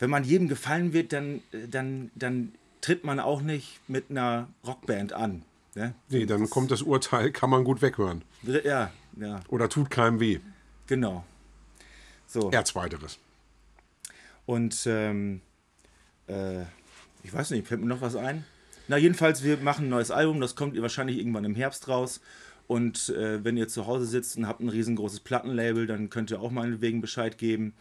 [0.00, 2.52] wenn man jedem gefallen wird, dann, äh, dann, dann
[2.86, 5.42] tritt man auch nicht mit einer Rockband an.
[5.74, 5.92] Ne?
[6.08, 8.22] Nee, dann kommt das Urteil, kann man gut weghören.
[8.44, 10.38] Ja, ja, Oder tut keinem weh.
[10.86, 11.24] genau.
[12.28, 12.50] So.
[12.52, 13.18] Eher zweiteres.
[14.46, 15.40] Und ähm,
[16.28, 16.62] äh,
[17.24, 18.44] Ich weiß nicht, fällt mir noch was ein?
[18.86, 22.20] Na, jedenfalls, wir machen ein neues Album, das kommt wahrscheinlich irgendwann im Herbst raus.
[22.68, 26.40] Und äh, wenn ihr zu Hause sitzt und habt ein riesengroßes Plattenlabel, dann könnt ihr
[26.40, 27.74] auch meinetwegen Bescheid geben.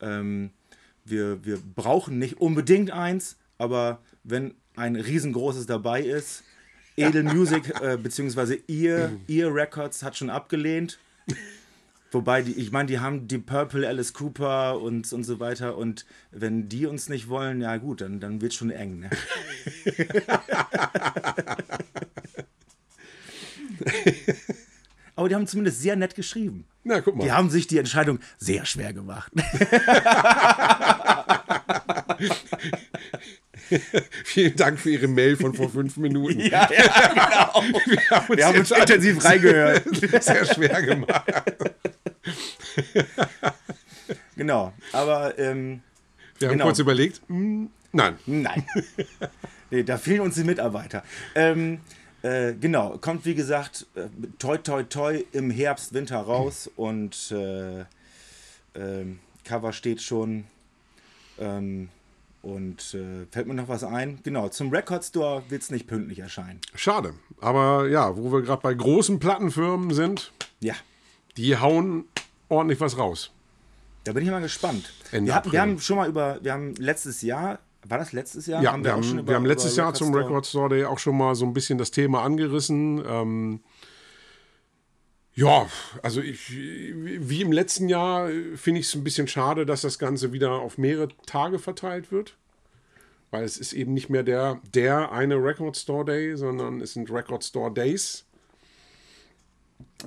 [0.00, 0.50] Ähm,
[1.06, 6.42] wir, wir brauchen nicht unbedingt eins, aber wenn ein riesengroßes dabei ist,
[6.96, 10.98] Edel Music äh, beziehungsweise ihr, ihr Records hat schon abgelehnt.
[12.10, 15.76] Wobei, die, ich meine, die haben die Purple, Alice Cooper und, und so weiter.
[15.76, 19.00] Und wenn die uns nicht wollen, ja gut, dann, dann wird schon eng.
[19.00, 19.10] Ne?
[25.14, 26.64] Aber die haben zumindest sehr nett geschrieben.
[26.82, 27.24] Na, guck mal.
[27.24, 29.30] Die haben sich die Entscheidung sehr schwer gemacht.
[34.24, 36.40] Vielen Dank für Ihre Mail von vor fünf Minuten.
[36.40, 37.62] ja, ja, genau.
[37.86, 39.84] Wir haben uns, Wir haben uns intensiv reingehört.
[40.24, 41.24] sehr schwer gemacht.
[44.36, 44.72] Genau.
[44.92, 45.80] Aber ähm,
[46.38, 46.64] Wir haben Genau.
[46.66, 47.20] kurz überlegt.
[47.28, 48.16] hm, nein.
[48.26, 48.66] Nein.
[49.70, 51.02] nee, da fehlen uns die Mitarbeiter.
[51.34, 51.80] Ähm,
[52.22, 54.08] äh, genau, kommt wie gesagt äh,
[54.38, 57.84] toi toi toi im Herbst, Winter raus und äh,
[58.74, 60.44] ähm, Cover steht schon.
[61.38, 61.88] Ähm,
[62.42, 64.18] und äh, fällt mir noch was ein?
[64.22, 66.60] Genau, zum Record Store wird es nicht pünktlich erscheinen.
[66.74, 67.14] Schade.
[67.40, 70.74] Aber ja, wo wir gerade bei großen Plattenfirmen sind, Ja,
[71.36, 72.04] die hauen
[72.48, 73.30] ordentlich was raus.
[74.04, 74.92] da bin ich mal gespannt.
[75.10, 78.62] Wir, hatten, wir haben schon mal über, wir haben letztes Jahr, war das letztes Jahr?
[78.62, 80.84] Ja, Haben wir, schon haben, über- wir haben letztes Jahr zum Store- Record Store Day
[80.84, 83.02] auch schon mal so ein bisschen das Thema angerissen.
[83.06, 83.60] Ähm,
[85.34, 85.68] ja,
[86.02, 90.32] also ich, wie im letzten Jahr finde ich es ein bisschen schade, dass das Ganze
[90.32, 92.36] wieder auf mehrere Tage verteilt wird.
[93.30, 97.10] Weil es ist eben nicht mehr der, der eine Record Store Day, sondern es sind
[97.12, 98.24] Record Store Days.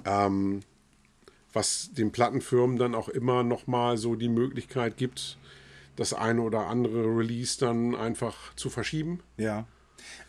[0.05, 0.61] Ähm,
[1.53, 5.37] was den Plattenfirmen dann auch immer noch mal so die Möglichkeit gibt,
[5.95, 9.21] das eine oder andere Release dann einfach zu verschieben.
[9.37, 9.67] Ja.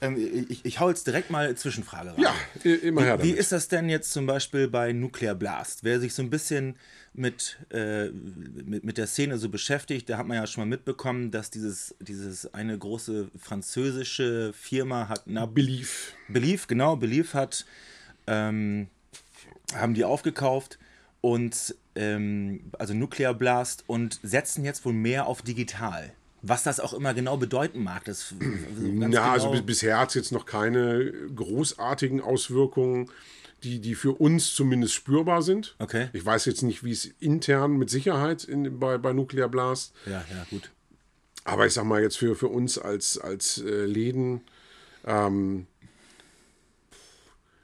[0.00, 2.22] Ähm, ich, ich hau jetzt direkt mal Zwischenfrage rein.
[2.22, 2.34] Ja,
[2.74, 3.38] immer her Wie damit.
[3.38, 5.84] ist das denn jetzt zum Beispiel bei Nuclear Blast?
[5.84, 6.76] Wer sich so ein bisschen
[7.14, 11.30] mit, äh, mit, mit der Szene so beschäftigt, da hat man ja schon mal mitbekommen,
[11.30, 16.14] dass dieses, dieses eine große französische Firma hat, na, Belief.
[16.28, 17.64] Belief, genau, Belief hat,
[18.26, 18.88] ähm,
[19.74, 20.78] haben die aufgekauft
[21.20, 26.12] und ähm, also Nuclear Blast und setzen jetzt wohl mehr auf digital.
[26.46, 28.34] Was das auch immer genau bedeuten mag, das
[29.10, 33.10] Ja, also genau- bis, bisher hat es jetzt noch keine großartigen Auswirkungen,
[33.62, 35.74] die, die für uns zumindest spürbar sind.
[35.78, 36.08] Okay.
[36.12, 40.22] Ich weiß jetzt nicht, wie es intern mit Sicherheit in, bei, bei Nuclear Blast, Ja,
[40.30, 40.70] ja, gut.
[41.44, 44.42] aber ich sag mal jetzt für, für uns als, als äh, Läden,
[45.06, 45.66] ähm,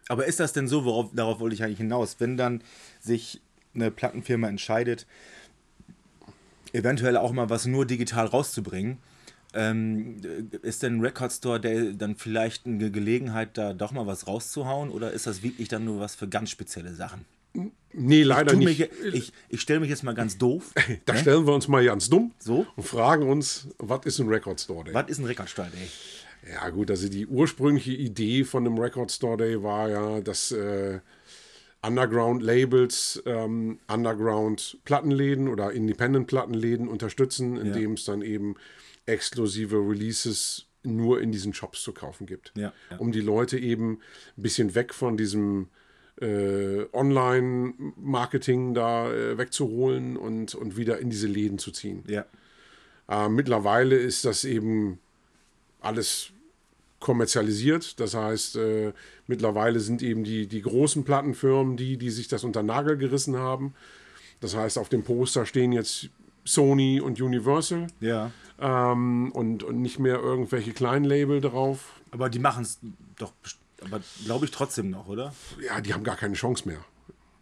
[0.09, 2.63] Aber ist das denn so, worauf, darauf wollte ich eigentlich hinaus, wenn dann
[3.01, 3.41] sich
[3.75, 5.07] eine Plattenfirma entscheidet,
[6.73, 8.99] eventuell auch mal was nur digital rauszubringen,
[9.53, 10.17] ähm,
[10.63, 14.91] ist denn ein Record Store der dann vielleicht eine Gelegenheit, da doch mal was rauszuhauen
[14.91, 17.25] oder ist das wirklich dann nur was für ganz spezielle Sachen?
[17.93, 18.79] nee, leider Tu nicht.
[19.03, 20.73] Mich, ich ich stelle mich jetzt mal ganz doof.
[21.05, 22.67] da stellen wir uns mal ganz dumm So?
[22.77, 24.95] und fragen uns, was ist ein Record Store Day?
[24.95, 25.89] Was ist ein Record Store Day?
[26.53, 31.01] Ja, gut, also die ursprüngliche Idee von dem Record Store Day war ja, dass äh,
[31.83, 38.57] Underground-Labels ähm, Underground-Plattenläden oder Independent-Plattenläden unterstützen, indem es dann eben
[39.07, 42.53] exklusive Releases nur in diesen Shops zu kaufen gibt.
[42.57, 42.97] Ja, ja.
[42.99, 44.01] Um die Leute eben
[44.37, 45.69] ein bisschen weg von diesem
[46.21, 52.05] äh, Online-Marketing da äh, wegzuholen und, und wieder in diese Läden zu ziehen.
[52.07, 52.27] Ja.
[53.09, 54.99] Äh, mittlerweile ist das eben
[55.81, 56.33] alles
[57.01, 57.99] kommerzialisiert.
[57.99, 58.93] Das heißt, äh,
[59.27, 63.75] mittlerweile sind eben die, die großen Plattenfirmen die, die sich das unter Nagel gerissen haben.
[64.41, 66.09] Das heißt, auf dem Poster stehen jetzt
[66.45, 68.31] Sony und Universal Ja.
[68.61, 72.01] ähm, und, und nicht mehr irgendwelche kleinen Label drauf.
[72.11, 72.79] Aber die machen es
[73.19, 73.33] doch,
[73.85, 75.35] aber glaube ich trotzdem noch, oder?
[75.65, 76.85] Ja, die haben gar keine Chance mehr.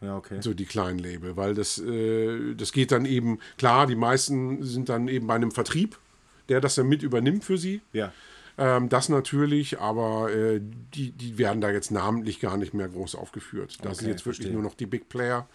[0.00, 0.40] Ja, okay.
[0.40, 4.88] so die kleinen Label, weil das, äh, das geht dann eben, klar, die meisten sind
[4.88, 5.98] dann eben bei einem Vertrieb,
[6.48, 7.80] der das dann mit übernimmt für sie.
[7.92, 8.12] Ja.
[8.58, 13.14] Ähm, das natürlich, aber äh, die, die werden da jetzt namentlich gar nicht mehr groß
[13.14, 13.78] aufgeführt.
[13.82, 14.52] Da sind Okay, jetzt wirklich verstehe.
[14.52, 15.48] nur noch die Big Player.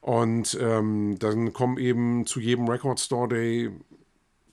[0.00, 3.70] Und ähm, dann kommen eben zu jedem Record Store Day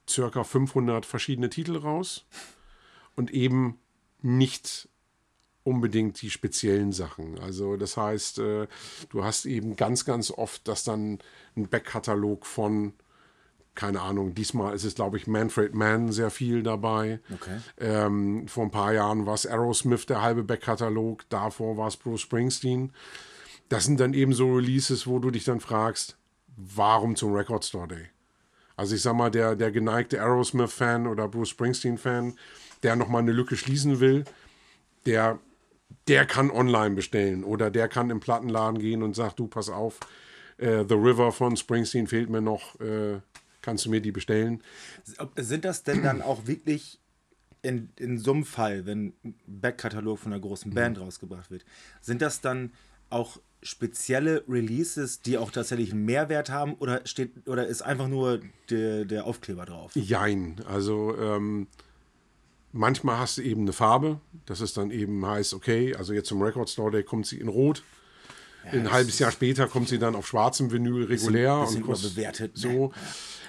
[0.09, 2.25] circa 500 verschiedene Titel raus
[3.15, 3.77] und eben
[4.21, 4.89] nicht
[5.63, 7.37] unbedingt die speziellen Sachen.
[7.39, 8.67] Also das heißt, äh,
[9.09, 11.19] du hast eben ganz, ganz oft, dass dann
[11.55, 12.93] ein Backkatalog von,
[13.75, 17.19] keine Ahnung, diesmal ist es, glaube ich, Manfred Mann sehr viel dabei.
[17.33, 17.57] Okay.
[17.79, 21.27] Ähm, vor ein paar Jahren war es Aerosmith, der halbe Backkatalog.
[21.29, 22.91] Davor war es Bruce Springsteen.
[23.69, 26.17] Das sind dann eben so Releases, wo du dich dann fragst,
[26.57, 28.09] warum zum Record Store Day?
[28.75, 32.35] Also ich sag mal, der, der geneigte Aerosmith-Fan oder Bruce Springsteen-Fan,
[32.83, 34.25] der nochmal eine Lücke schließen will,
[35.05, 35.39] der,
[36.07, 39.99] der kann online bestellen oder der kann im Plattenladen gehen und sagt, du, pass auf,
[40.57, 43.19] äh, The River von Springsteen fehlt mir noch, äh,
[43.61, 44.61] kannst du mir die bestellen?
[45.37, 46.99] Sind das denn dann auch wirklich
[47.61, 51.03] in, in so einem Fall, wenn ein Backkatalog von einer großen Band Mhm.
[51.03, 51.63] rausgebracht wird,
[52.01, 52.71] sind das dann
[53.09, 58.39] auch spezielle Releases, die auch tatsächlich einen Mehrwert haben oder steht oder ist einfach nur
[58.71, 59.91] der, der Aufkleber drauf?
[59.95, 60.55] Jein.
[60.65, 61.67] Also ähm,
[62.71, 66.41] manchmal hast du eben eine Farbe, dass es dann eben heißt, okay, also jetzt zum
[66.41, 67.83] Record Store Day kommt sie in Rot.
[68.65, 71.61] Ein das halbes Jahr später kommt sie dann auf schwarzem Vinyl regulär.
[71.61, 72.61] bisschen und kostet überbewertet, ne?
[72.61, 72.93] So.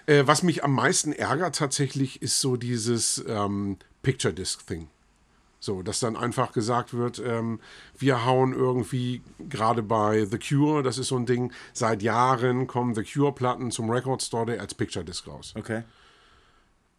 [0.06, 4.88] Äh, was mich am meisten ärgert tatsächlich, ist so dieses ähm, Picture Disc Thing.
[5.60, 7.60] So, dass dann einfach gesagt wird, ähm,
[7.96, 12.96] wir hauen irgendwie, gerade bei The Cure, das ist so ein Ding, seit Jahren kommen
[12.96, 15.54] The Cure-Platten zum Record Store Day als Picture Disc raus.
[15.56, 15.84] Okay.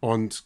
[0.00, 0.44] Und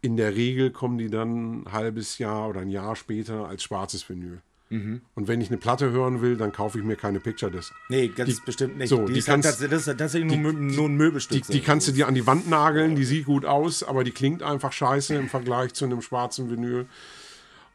[0.00, 4.08] in der Regel kommen die dann ein halbes Jahr oder ein Jahr später als schwarzes
[4.08, 4.42] Vinyl.
[4.72, 5.02] Mhm.
[5.14, 7.72] Und wenn ich eine Platte hören will, dann kaufe ich mir keine Picture Disc.
[7.88, 8.88] Nee, ganz Die- bestimmt nicht.
[8.88, 11.44] so, die die ist halt kannst- tats- das ist tatsächlich nur, Mö- nur ein Möbelstück.
[11.46, 14.10] Die, die kannst du dir an die Wand nageln, die sieht gut aus, aber die
[14.12, 16.86] klingt einfach scheiße im Vergleich zu einem schwarzen Vinyl.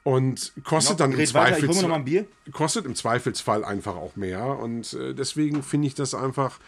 [0.03, 2.25] Und kostet dann im Zweifelsfall, ein Bier.
[2.53, 4.57] kostet im Zweifelsfall einfach auch mehr.
[4.57, 6.59] Und äh, deswegen finde ich das einfach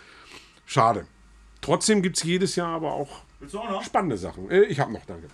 [0.65, 1.05] schade.
[1.61, 3.21] Trotzdem gibt es jedes Jahr aber auch
[3.53, 4.51] auch spannende Sachen.
[4.51, 5.27] Äh, ich habe noch, danke.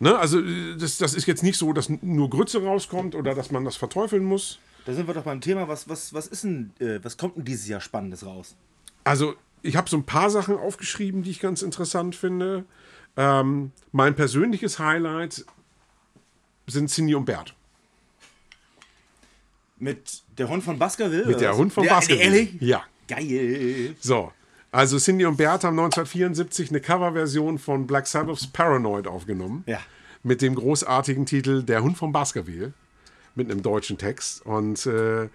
[0.00, 3.50] Ne, also äh, das, das ist jetzt nicht so, dass nur Grütze rauskommt oder dass
[3.50, 4.58] man das verteufeln muss.
[4.86, 5.68] Da sind wir doch beim Thema.
[5.68, 8.54] Was, was, was ist denn, äh, was kommt denn dieses Jahr Spannendes raus?
[9.04, 12.64] Also ich habe so ein paar Sachen aufgeschrieben, die ich ganz interessant finde.
[13.16, 15.44] Ähm, mein persönliches Highlight
[16.66, 17.54] sind Cindy und Bert.
[19.78, 21.26] Mit der Hund von Baskerville?
[21.26, 21.56] Mit der?
[21.56, 22.24] Hund von Baskerville.
[22.24, 22.60] Ehrlich?
[22.60, 22.84] Ja.
[23.06, 23.96] Geil.
[24.00, 24.32] So.
[24.70, 29.64] Also Cindy und Bert haben 1974 eine Coverversion von Black Sabbaths Paranoid aufgenommen.
[29.66, 29.80] Ja.
[30.22, 32.72] Mit dem großartigen Titel Der Hund von Baskerville.
[33.34, 34.44] Mit einem deutschen Text.
[34.44, 35.28] Und äh,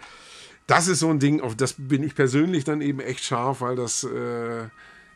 [0.68, 3.76] das ist so ein Ding, auf das bin ich persönlich dann eben echt scharf, weil
[3.76, 4.66] das äh,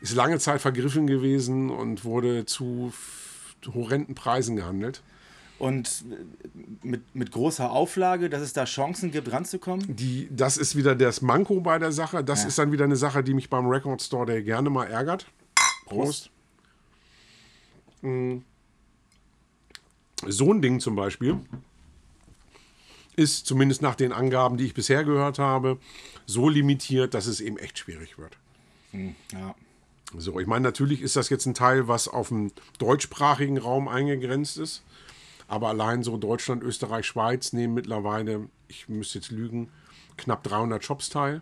[0.00, 2.92] ist lange Zeit vergriffen gewesen und wurde zu
[3.66, 5.02] horrenden Preisen gehandelt.
[5.58, 6.04] Und
[6.82, 9.96] mit, mit großer Auflage, dass es da Chancen gibt, ranzukommen?
[9.96, 12.22] Die, das ist wieder das Manko bei der Sache.
[12.22, 15.26] Das ist dann wieder eine Sache, die mich beim Record Store Day gerne mal ärgert.
[15.86, 16.30] Prost.
[18.02, 18.38] Mm.
[20.26, 21.38] So ein Ding zum Beispiel
[23.18, 25.78] ist zumindest nach den Angaben, die ich bisher gehört habe,
[26.24, 28.36] so limitiert, dass es eben echt schwierig wird.
[28.92, 29.54] Ja.
[30.16, 34.56] So, ich meine, natürlich ist das jetzt ein Teil, was auf dem deutschsprachigen Raum eingegrenzt
[34.56, 34.82] ist.
[35.48, 39.70] Aber allein so Deutschland, Österreich, Schweiz nehmen mittlerweile, ich müsste jetzt lügen,
[40.16, 41.40] knapp 300 Shops teil.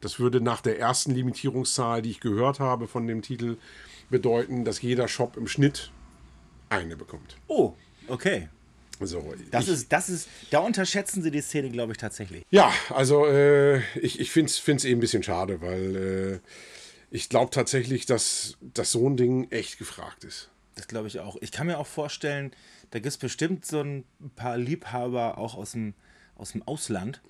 [0.00, 3.58] Das würde nach der ersten Limitierungszahl, die ich gehört habe von dem Titel,
[4.10, 5.92] bedeuten, dass jeder Shop im Schnitt
[6.70, 7.36] eine bekommt.
[7.46, 7.74] Oh,
[8.08, 8.48] okay.
[9.00, 12.44] So, Das ich, ist, das ist, da unterschätzen sie die Szene, glaube ich, tatsächlich.
[12.50, 16.38] Ja, also äh, ich, ich finde es eben ein bisschen schade, weil äh,
[17.10, 20.50] ich glaube tatsächlich, dass, dass so ein Ding echt gefragt ist.
[20.76, 21.36] Das glaube ich auch.
[21.40, 22.52] Ich kann mir auch vorstellen,
[22.92, 24.04] da gibt es bestimmt so ein
[24.36, 25.94] paar Liebhaber auch aus dem,
[26.36, 27.20] aus dem Ausland,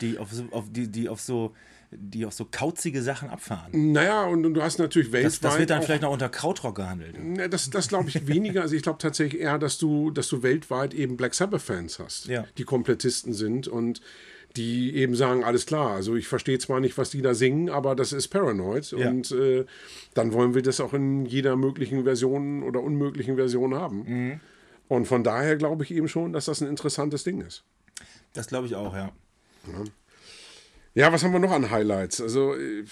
[0.00, 1.54] die auf, so, auf, die, die auf so
[1.94, 3.92] die auf so kauzige Sachen abfahren.
[3.92, 5.32] Naja, und, und du hast natürlich weltweit.
[5.32, 7.22] Das, das wird dann auch, vielleicht noch unter Krautrock gehandelt.
[7.22, 8.62] Ne, das das glaube ich weniger.
[8.62, 12.46] Also ich glaube tatsächlich eher, dass du, dass du weltweit eben Black Sabbath-Fans hast, Ja.
[12.56, 14.00] die Komplettisten sind und
[14.56, 17.94] die eben sagen, alles klar, also ich verstehe zwar nicht, was die da singen, aber
[17.94, 19.10] das ist Paranoid Ja.
[19.10, 19.66] und äh,
[20.14, 24.04] dann wollen wir das auch in jeder möglichen Version oder unmöglichen Version haben.
[24.06, 24.40] Mhm.
[24.92, 27.64] Und von daher glaube ich eben schon, dass das ein interessantes Ding ist.
[28.34, 29.10] Das glaube ich auch, ja.
[30.92, 32.20] Ja, was haben wir noch an Highlights?
[32.20, 32.84] Also, äh,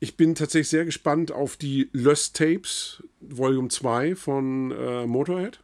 [0.00, 5.60] ich bin tatsächlich sehr gespannt auf die Lost Tapes Volume 2 von äh, Motorhead,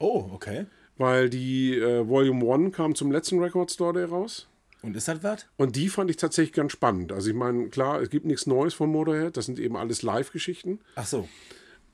[0.00, 0.66] Oh, okay.
[0.96, 4.48] weil die äh, Volume 1 kam zum letzten Record Store Day raus.
[4.82, 5.46] Und ist das was?
[5.56, 7.12] Und die fand ich tatsächlich ganz spannend.
[7.12, 10.80] Also, ich meine, klar, es gibt nichts Neues von Motorhead, das sind eben alles Live-Geschichten.
[10.96, 11.28] Ach so.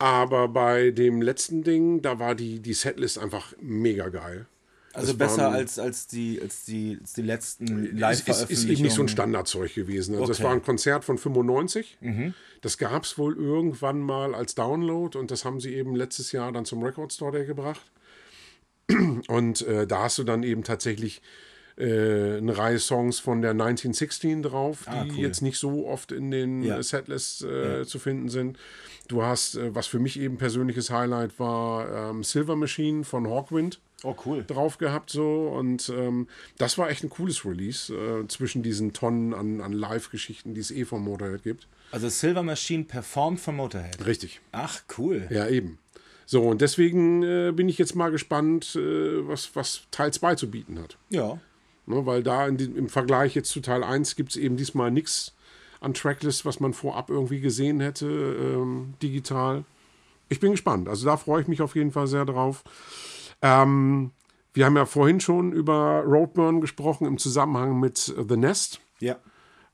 [0.02, 4.46] Aber bei dem letzten Ding, da war die, die Setlist einfach mega geil.
[4.94, 7.98] Also Das besser waren- als, als, die, als, die, als die letzten Es ist, ist
[8.00, 8.72] Live-Veröffentlichungen.
[8.72, 10.14] eben nicht so ein Standardzeug gewesen.
[10.14, 10.42] Also Das Okay.
[10.42, 10.46] Mhm.
[10.48, 11.98] war ein Konzert von 95.
[12.62, 16.50] Das gab es wohl irgendwann mal als Download und das haben sie eben letztes Jahr
[16.52, 17.80] dann zum Record Store Day gebracht.
[19.28, 21.22] Und äh, da hast du dann eben tatsächlich
[21.78, 25.16] äh, eine Reihe Songs von der 1916 drauf, die Ah, cool.
[25.18, 26.82] jetzt nicht so oft in den Ja.
[26.82, 28.58] Setlists äh, zu finden sind.
[29.12, 33.78] Du hast, äh, was für mich eben persönliches Highlight war, ähm, Silver Machine von Hawkwind
[34.04, 34.42] Oh, cool.
[34.46, 39.34] drauf gehabt so und ähm, das war echt ein cooles Release äh, zwischen diesen Tonnen
[39.34, 41.68] an, an Live-Geschichten, die es eh vom Motorhead gibt.
[41.90, 44.04] Also Silver Machine performt von Motorhead.
[44.06, 44.40] Richtig.
[44.50, 45.28] Ach, cool.
[45.30, 45.78] Ja, eben.
[46.24, 50.50] So, und deswegen äh, bin ich jetzt mal gespannt, äh, was, was Teil 2 zu
[50.50, 50.96] bieten hat.
[51.10, 51.38] Ja.
[51.84, 54.90] Ne, weil da in dem, im Vergleich jetzt zu Teil 1 gibt es eben diesmal
[54.90, 55.34] nichts
[55.82, 59.64] an Tracklist, was man vorab irgendwie gesehen hätte, ähm, digital.
[60.28, 60.88] Ich bin gespannt.
[60.88, 62.64] Also da freue ich mich auf jeden Fall sehr drauf.
[63.42, 64.12] Ähm,
[64.54, 68.80] wir haben ja vorhin schon über Roadburn gesprochen im Zusammenhang mit The Nest.
[69.00, 69.16] Ja.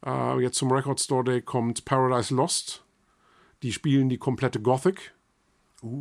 [0.05, 2.85] Äh, jetzt zum Record Store Day kommt Paradise Lost.
[3.63, 5.15] Die spielen die komplette Gothic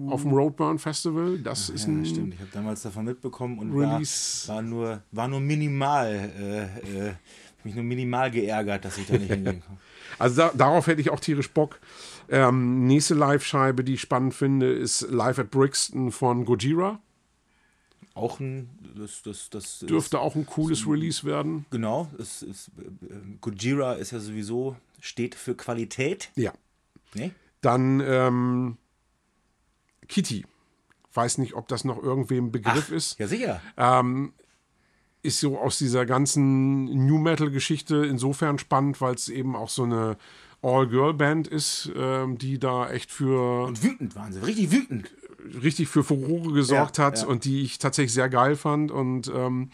[0.10, 1.38] auf dem Roadburn Festival.
[1.40, 1.92] Das ist Uh.
[1.92, 2.34] Ja, ein stimmt.
[2.34, 4.48] Ich habe damals davon mitbekommen und Release.
[4.48, 7.14] war, war, nur, war nur minimal, äh, äh,
[7.64, 9.78] mich nur minimal geärgert, dass ich da nicht hingehen kann.
[10.20, 11.80] Also da, darauf hätte ich auch tierisch Bock.
[12.30, 17.00] Ähm, nächste Live-Scheibe, die ich spannend finde, ist Live at Brixton von Gojira.
[18.14, 21.66] Auch ein, das, das, das Dürfte auch ein cooles Release werden.
[21.70, 26.32] Genau, es ist, äh, äh, Gojira ist ja sowieso, steht für Qualität.
[26.36, 26.52] Ja.
[27.14, 27.32] Ne?
[27.62, 28.78] Dann ähm,
[30.08, 30.46] Kitty.
[31.14, 33.18] Weiß nicht, ob das noch irgendwem Begriff ist.
[33.20, 33.62] Ja, sicher.
[35.24, 40.18] Ist so aus dieser ganzen New Metal-Geschichte insofern spannend, weil es eben auch so eine
[40.62, 45.12] All-Girl-Band ist, ähm, die da echt für Und wütend waren sie, richtig wütend.
[45.62, 47.28] richtig für Furore gesorgt Ja, hat ja.
[47.28, 48.92] und die ich tatsächlich sehr geil fand.
[48.92, 49.72] Und ähm,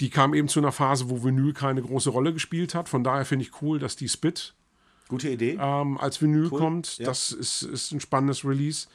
[0.00, 2.88] die kam eben zu einer Phase, wo Vinyl keine große Rolle gespielt hat.
[2.88, 4.54] Von daher finde ich cool, dass die Spit
[5.10, 5.58] Gute Idee.
[5.60, 6.96] ähm, als Vinyl Cool, kommt.
[6.98, 7.04] ja.
[7.04, 8.86] Das ist, ist ein spannendes Release.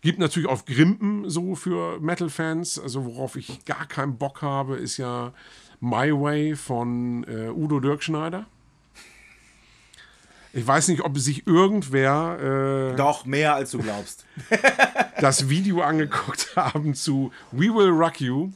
[0.00, 2.78] Gibt natürlich auf Grimpen so für Metal-Fans.
[2.78, 5.32] Also worauf ich gar keinen Bock habe, ist ja
[5.80, 8.46] My Way von äh, Udo Dirkschneider.
[10.52, 14.24] Ich weiß nicht, ob sich irgendwer äh, Doch, mehr als du glaubst.
[15.20, 18.52] das Video angeguckt haben zu We Will Rock You.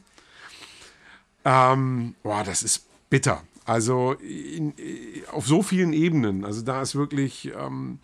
[1.43, 3.43] Ähm, boah, das ist bitter.
[3.69, 4.73] Also in,
[5.31, 6.43] auf so vielen Ebenen.
[6.43, 7.99] Also da ist wirklich ähm,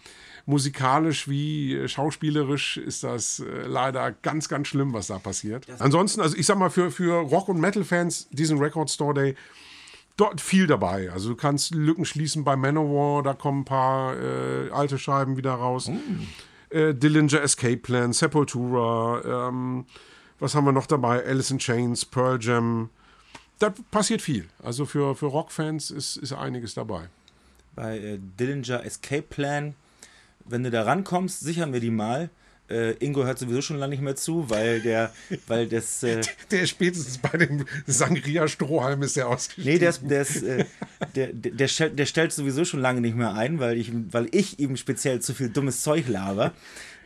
[0.46, 5.66] musikalisch wie schauspielerisch ist das äh, leider ganz, ganz schlimm, was da passiert.
[5.80, 9.36] Ansonsten, also ich sag mal, für, für Rock- und Metal-Fans diesen Record Store Day
[10.18, 11.12] dort viel dabei.
[11.12, 15.54] Also du kannst Lücken schließen bei Manowar, da kommen ein paar äh, alte Scheiben wieder
[15.54, 15.90] raus.
[16.70, 19.86] Äh, Dillinger Escape Plan, Sepultura, ähm,
[20.38, 21.26] was haben wir noch dabei?
[21.26, 22.92] Alice in Chains, Pearl Jam.
[23.60, 24.48] Da passiert viel.
[24.62, 27.08] Also für, für Rockfans ist, ist einiges dabei.
[27.76, 29.76] Bei äh, Dillinger Escape Plan,
[30.46, 32.30] wenn du da rankommst, sichern wir die mal.
[32.68, 35.14] Äh, Ingo hört sowieso schon lange nicht mehr zu, weil der,
[35.48, 39.74] weil das, äh, Der ist spätestens bei dem Sangria-Strohhalm ist der ausgestiegen.
[39.74, 40.66] nee, der, ist, der, ist, äh,
[41.16, 44.60] der, der, stellt, der stellt sowieso schon lange nicht mehr ein, weil ich, weil ich
[44.60, 46.54] ihm speziell zu viel dummes Zeug laber.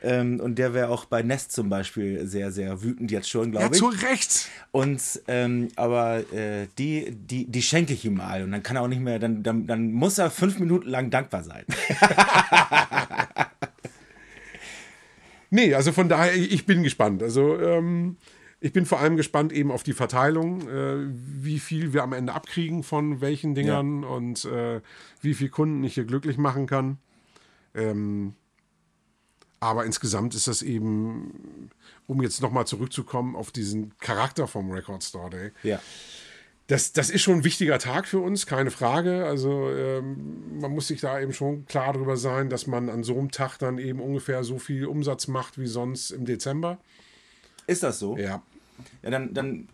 [0.01, 3.59] Ähm, und der wäre auch bei Nest zum Beispiel sehr, sehr wütend jetzt schon, Ja,
[3.59, 3.81] glaube ich.
[3.81, 4.47] zu Recht.
[4.71, 8.83] Und ähm, aber äh, die, die, die schenke ich ihm mal und dann kann er
[8.83, 11.65] auch nicht mehr, dann, dann, dann muss er fünf Minuten lang dankbar sein.
[15.51, 17.23] Nee, also von daher, ich bin gespannt.
[17.23, 18.17] Also ähm,
[18.59, 21.07] ich bin vor allem gespannt eben auf die Verteilung, äh,
[21.41, 24.81] wie viel wir am Ende abkriegen von welchen Dingern und äh,
[25.21, 26.97] wie viel Kunden ich hier glücklich machen kann.
[27.73, 28.33] Ähm,
[29.59, 31.69] aber insgesamt ist das eben,
[32.07, 35.81] um jetzt nochmal zurückzukommen auf diesen Charakter vom Record Store Day, Ja.
[36.67, 39.25] das, das ist schon ein wichtiger Tag für uns, keine Frage.
[39.25, 43.17] Also ähm, man muss sich da eben schon klar darüber sein, dass man an so
[43.17, 46.77] einem Tag dann eben ungefähr so viel Umsatz macht wie sonst im Dezember.
[47.67, 48.17] Ist das so?
[48.17, 48.41] Ja.
[49.03, 49.67] Ja, dann, dann,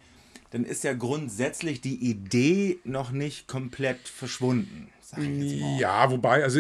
[0.49, 4.89] dann ist ja grundsätzlich die Idee noch nicht komplett verschwunden.
[5.79, 6.59] Ja, wobei, also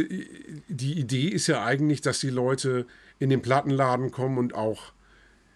[0.69, 2.85] die Idee ist ja eigentlich, dass die Leute
[3.19, 4.91] in den Plattenladen kommen und auch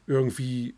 [0.07, 0.75] irgendwie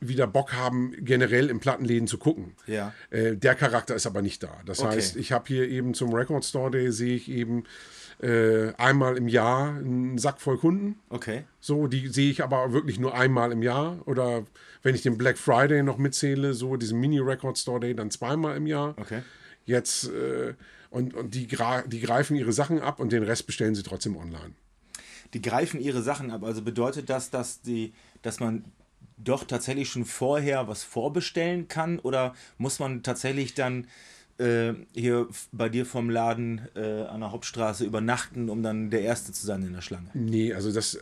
[0.00, 2.52] wieder Bock haben, generell in Plattenläden zu gucken.
[2.66, 2.92] Ja.
[3.10, 4.60] Äh, der Charakter ist aber nicht da.
[4.64, 4.94] Das Okay.
[4.96, 7.64] heißt, ich habe hier eben zum Record Store Day sehe ich eben
[8.20, 10.96] äh, einmal im Jahr einen Sack voll Kunden.
[11.08, 11.44] Okay.
[11.60, 13.98] So, die sehe ich aber wirklich nur einmal im Jahr.
[14.06, 14.44] Oder
[14.82, 18.66] wenn ich den Black Friday noch mitzähle, so diesen Mini-Record Store Day, dann zweimal im
[18.68, 18.94] Jahr.
[18.98, 19.22] Okay.
[19.66, 20.54] Jetzt, äh,
[20.90, 24.54] und, und die, die greifen ihre Sachen ab und den Rest bestellen sie trotzdem online.
[25.34, 26.42] Die greifen ihre Sachen ab.
[26.44, 28.64] Also bedeutet das, dass, die, dass man
[29.16, 31.98] doch tatsächlich schon vorher was vorbestellen kann?
[31.98, 33.86] Oder muss man tatsächlich dann
[34.38, 39.32] äh, hier bei dir vom Laden äh, an der Hauptstraße übernachten, um dann der Erste
[39.32, 40.10] zu sein in der Schlange?
[40.14, 41.00] Nee, also das äh,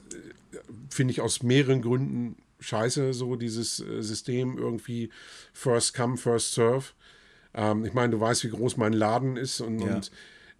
[0.90, 5.10] finde ich aus mehreren Gründen scheiße, so dieses äh, System irgendwie
[5.52, 6.86] First Come, First Serve.
[7.54, 9.96] Ähm, ich meine, du weißt, wie groß mein Laden ist und, Ja.
[9.96, 10.10] und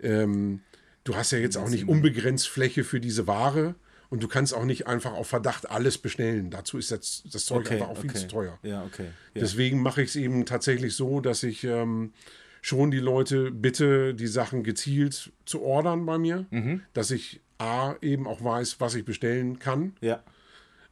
[0.02, 0.60] ähm,
[1.07, 3.74] du hast ja jetzt auch nicht unbegrenzt Fläche für diese Ware
[4.11, 6.50] und du kannst auch nicht einfach auf Verdacht alles bestellen.
[6.50, 8.59] Dazu ist das, das Zeug einfach auch viel zu teuer.
[8.62, 9.07] Ja, okay.
[9.34, 9.40] Ja.
[9.40, 12.12] Deswegen mache ich es eben tatsächlich so, dass ich ähm,
[12.61, 16.82] schon die Leute bitte, die Sachen gezielt zu ordern bei mir, Mhm.
[16.92, 20.22] dass ich A, eben auch weiß, was ich bestellen kann ja.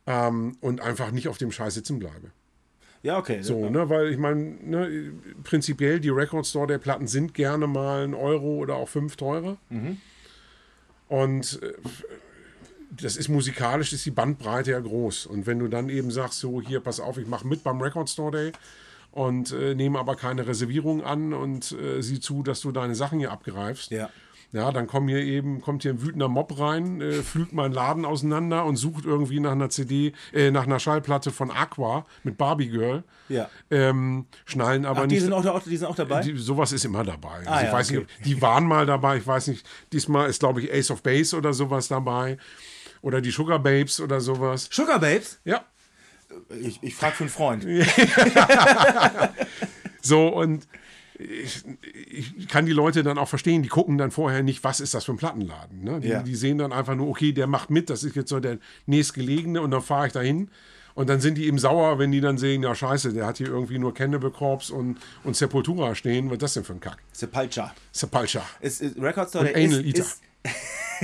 [0.06, 2.30] ähm, und einfach nicht auf dem Scheiß sitzen bleibe.
[3.04, 3.42] Ja, okay.
[3.42, 8.02] So, ne, weil ich meine, ne, prinzipiell die Record Store der Platten sind gerne mal
[8.02, 9.58] ein Euro oder auch fünf teurer.
[11.08, 11.74] Und äh,
[12.90, 15.26] das ist musikalisch, ist die Bandbreite ja groß.
[15.26, 18.08] Und wenn du dann eben sagst, so hier, pass auf, ich mache mit beim Record
[18.08, 18.52] Store Day
[19.12, 23.18] und äh, nehme aber keine Reservierung an und äh, sieh zu, dass du deine Sachen
[23.18, 23.90] hier abgreifst.
[23.90, 24.08] Ja.
[24.52, 28.04] Ja, dann kommt hier eben, kommt hier ein wütender Mob rein, äh, pflügt meinen Laden
[28.04, 32.68] auseinander und sucht irgendwie nach einer CD, äh, nach einer Schallplatte von Aqua mit Barbie
[32.68, 33.02] Girl.
[33.28, 33.50] Ja.
[33.70, 35.22] Ähm, schnallen aber Ach, die nicht.
[35.24, 36.20] sind, auch, da- die sind auch dabei?
[36.22, 37.38] Die, sowas ist immer dabei.
[37.38, 37.98] Also Ah, ich ja, weiß okay.
[37.98, 39.16] nicht, die waren mal dabei.
[39.16, 42.36] Ich weiß nicht, diesmal ist, glaube ich, Ace of Base oder sowas dabei.
[43.02, 44.68] Oder die Sugar Babes oder sowas.
[44.70, 45.40] Sugar Babes?
[45.44, 45.64] Ja.
[46.60, 47.66] Ich, ich frage für einen Freund.
[50.06, 50.68] So, und
[51.18, 51.64] ich,
[52.10, 55.04] ich kann die Leute dann auch verstehen, die gucken dann vorher nicht, was ist das
[55.04, 55.82] für ein Plattenladen.
[55.84, 56.00] Ne?
[56.00, 56.22] Die, Ja.
[56.22, 59.60] die sehen dann einfach nur, okay, der macht mit, das ist jetzt so der nächstgelegene
[59.62, 60.50] und dann fahre ich dahin.
[60.96, 63.48] Und dann sind die eben sauer, wenn die dann sehen, ja scheiße, der hat hier
[63.48, 66.26] irgendwie nur Cannibal Corpse und, und Sepultura stehen.
[66.28, 66.98] Was ist das denn für ein Kack?
[67.12, 67.74] Sepulcha.
[67.90, 68.42] Sepulcha.
[68.60, 70.04] Ist, ist Record Store Und Anal ist, Eater.
[70.04, 70.20] ist,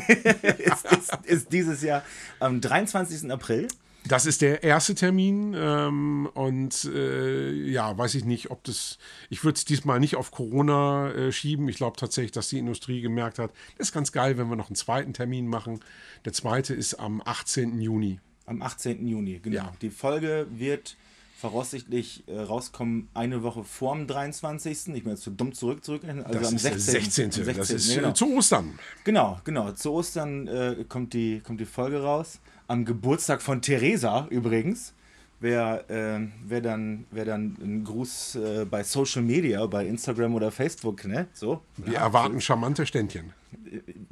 [0.58, 2.02] ist, ist, ist dieses Jahr
[2.38, 3.30] am 23.
[3.32, 3.66] April.
[4.07, 8.98] Das ist der erste Termin ähm, und äh, ja, weiß ich nicht, ob das.
[9.28, 11.68] Ich würde es diesmal nicht auf Corona äh, schieben.
[11.68, 14.68] Ich glaube tatsächlich, dass die Industrie gemerkt hat, das ist ganz geil, wenn wir noch
[14.68, 15.80] einen zweiten Termin machen.
[16.24, 17.80] Der zweite ist am 18.
[17.80, 18.20] Juni.
[18.46, 19.07] Am 18.
[19.07, 19.57] Juni, genau.
[19.57, 19.72] Ja.
[19.82, 20.96] Die Folge wird
[21.40, 24.88] voraussichtlich äh, rauskommen eine Woche vor dem 23.
[24.94, 26.24] Ich bin jetzt zu dumm zurück zurückrechnen.
[26.24, 26.92] Also Das am ist 16.
[26.92, 27.24] der 16.
[27.24, 28.09] am Das 16., ist genau.
[28.11, 28.78] äh, zu Ostern.
[29.05, 29.72] Genau, genau.
[29.72, 32.40] Zu Ostern äh, kommt, die, kommt die Folge raus.
[32.70, 34.94] Am Geburtstag von Theresa übrigens.
[35.40, 40.52] Wer, äh, wer, dann, wer dann einen Gruß äh, bei Social Media, bei Instagram oder
[40.52, 41.26] Facebook, ne?
[41.32, 41.62] So.
[41.78, 43.32] Wir erwarten charmante Ständchen.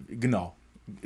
[0.09, 0.57] Genau.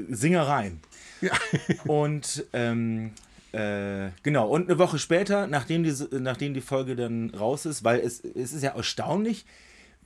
[0.08, 0.80] Singereien.
[1.20, 1.32] Ja.
[1.86, 3.10] Und ähm,
[3.52, 8.00] äh, genau, und eine Woche später, nachdem die, nachdem die Folge dann raus ist, weil
[8.00, 9.44] es, es ist ja erstaunlich,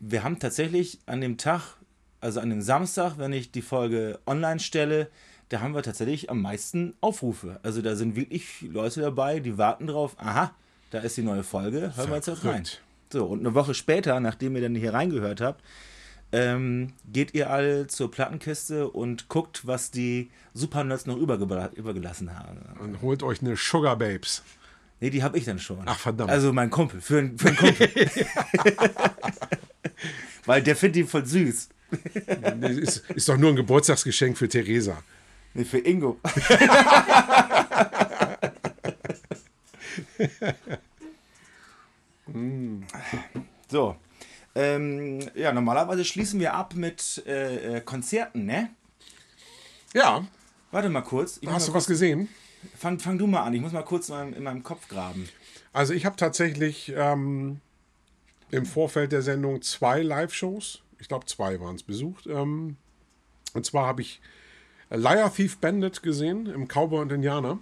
[0.00, 1.76] wir haben tatsächlich an dem Tag,
[2.20, 5.08] also an dem Samstag, wenn ich die Folge online stelle,
[5.48, 7.60] da haben wir tatsächlich am meisten Aufrufe.
[7.62, 10.52] Also da sind wirklich Leute dabei, die warten drauf, aha,
[10.90, 12.64] da ist die neue Folge, hören wir jetzt jetzt rein.
[13.12, 15.62] So, und eine Woche später, nachdem ihr dann hier reingehört habt,
[16.32, 22.58] ähm, geht ihr alle zur Plattenkiste und guckt, was die Supernerds noch übergelassen haben.
[22.80, 24.42] Und holt euch eine Sugar Babes.
[24.98, 25.82] Nee, die habe ich dann schon.
[25.86, 26.30] Ach, verdammt.
[26.30, 27.88] Also mein Kumpel, für, einen- für einen Kumpel.
[30.46, 31.68] Weil der findet die voll süß.
[32.62, 35.02] Ist, ist doch nur ein Geburtstagsgeschenk für Theresa.
[35.56, 36.20] Nee, für Ingo.
[43.68, 43.96] so.
[44.54, 48.70] Ähm, ja, normalerweise schließen wir ab mit äh, äh, Konzerten, ne?
[49.92, 50.24] Ja,
[50.76, 51.38] Warte mal kurz.
[51.40, 52.28] Ich hast mal du was gesehen?
[52.76, 55.26] Fang, fang du mal an, ich muss mal kurz in meinem, in meinem Kopf graben.
[55.72, 57.60] Also ich habe tatsächlich ähm,
[58.50, 62.26] im Vorfeld der Sendung zwei Live-Shows, ich glaube zwei waren es, besucht.
[62.26, 62.76] Ähm,
[63.54, 64.20] und zwar habe ich
[64.90, 67.58] Liar Thief Bandit gesehen im Cowboy und Indianer.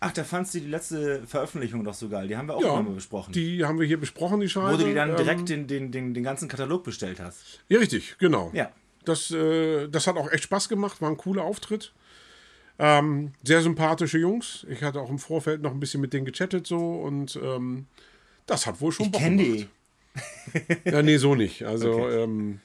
[0.00, 2.26] Ach, da fandst du die letzte Veröffentlichung doch so geil.
[2.26, 3.32] Die haben wir auch Ja, mal besprochen.
[3.32, 4.72] die haben wir hier besprochen, die Scheibe.
[4.72, 7.60] Wo du die dann Ähm, direkt den, den, den, den ganzen Katalog bestellt hast.
[7.68, 8.50] Ja, richtig, genau.
[8.52, 8.72] Ja.
[9.04, 11.92] Das, äh, das hat auch echt Spaß gemacht, war ein cooler Auftritt.
[12.78, 14.66] Ähm, sehr sympathische Jungs.
[14.68, 17.86] Ich hatte auch im Vorfeld noch ein bisschen mit denen gechattet so und ähm,
[18.46, 19.68] das hat wohl schon Ich Bock kenne gemacht.
[20.84, 20.90] die.
[20.90, 21.62] Ja, nee, so nicht.
[21.64, 22.22] Also, Okay.
[22.24, 22.60] ähm,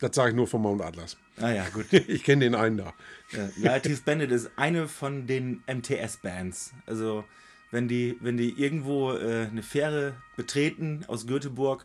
[0.00, 1.16] das sage ich nur von Mount Atlas.
[1.40, 1.86] Ah ja, gut.
[2.08, 2.94] Ich kenne den einen da.
[3.32, 6.72] Ja, Lighties Bandit ist eine von den MTS-Bands.
[6.86, 7.24] Also,
[7.70, 11.84] wenn die, wenn die irgendwo äh, eine Fähre betreten aus Göteborg,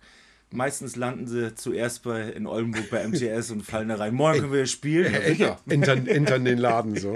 [0.51, 4.13] meistens landen sie zuerst bei, in Oldenburg bei MTS und fallen da rein.
[4.13, 5.13] Morgen können wir spielen.
[5.13, 5.59] Ja, sicher.
[5.67, 7.15] Entern, entern den Laden so.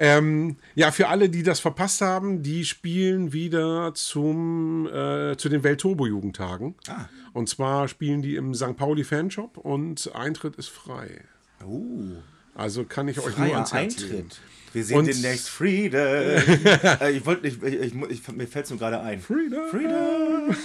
[0.00, 5.64] Ähm, ja, für alle, die das verpasst haben, die spielen wieder zum, äh, zu den
[5.64, 6.76] Weltturbo-Jugendtagen.
[6.88, 7.08] Ah.
[7.32, 8.76] Und zwar spielen die im St.
[8.76, 11.24] Pauli Fanshop und Eintritt ist frei.
[11.64, 12.16] Uh,
[12.54, 14.14] Also kann ich euch nur freier ans Herz legen.
[14.16, 14.40] Eintritt.
[14.72, 16.00] Wir sehen Und- demnächst Freedom.
[17.00, 19.20] äh, ich wollte nicht, ich, ich, ich, mir fällt es nur gerade ein.
[19.20, 19.66] Freedom.
[19.70, 20.56] Freedom.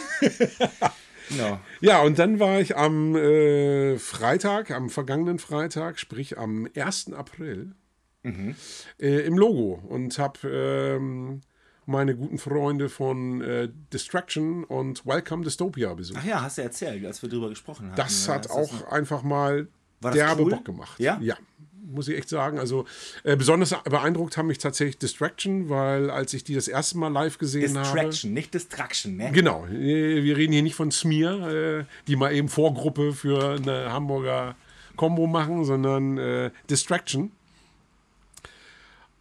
[1.29, 1.59] genau.
[1.81, 7.13] Ja, und dann war ich am äh, Freitag, am vergangenen Freitag, sprich am 1.
[7.13, 7.71] April,
[8.23, 8.55] Mhm.
[8.99, 11.41] äh, im Logo und habe ähm,
[11.85, 16.19] meine guten Freunde von äh, Distraction und Welcome Dystopia besucht.
[16.21, 17.95] Ach ja, hast du erzählt, als wir drüber gesprochen haben.
[17.95, 19.67] Das hat ist auch einfach mal
[20.03, 20.51] War das derbe cool?
[20.51, 20.99] Bock gemacht.
[20.99, 21.19] Ja?
[21.21, 21.35] Ja,
[21.85, 22.59] muss ich echt sagen.
[22.59, 22.85] Also
[23.23, 27.37] äh, besonders beeindruckt haben mich tatsächlich Distraction, weil als ich die das erste Mal live
[27.37, 27.87] gesehen habe.
[27.87, 29.31] Distraction, nicht Distraction, ne?
[29.31, 33.91] Genau, äh, wir reden hier nicht von Smear, äh, die mal eben Vorgruppe für eine
[33.91, 34.55] Hamburger
[34.95, 37.31] Combo machen, sondern äh, Distraction.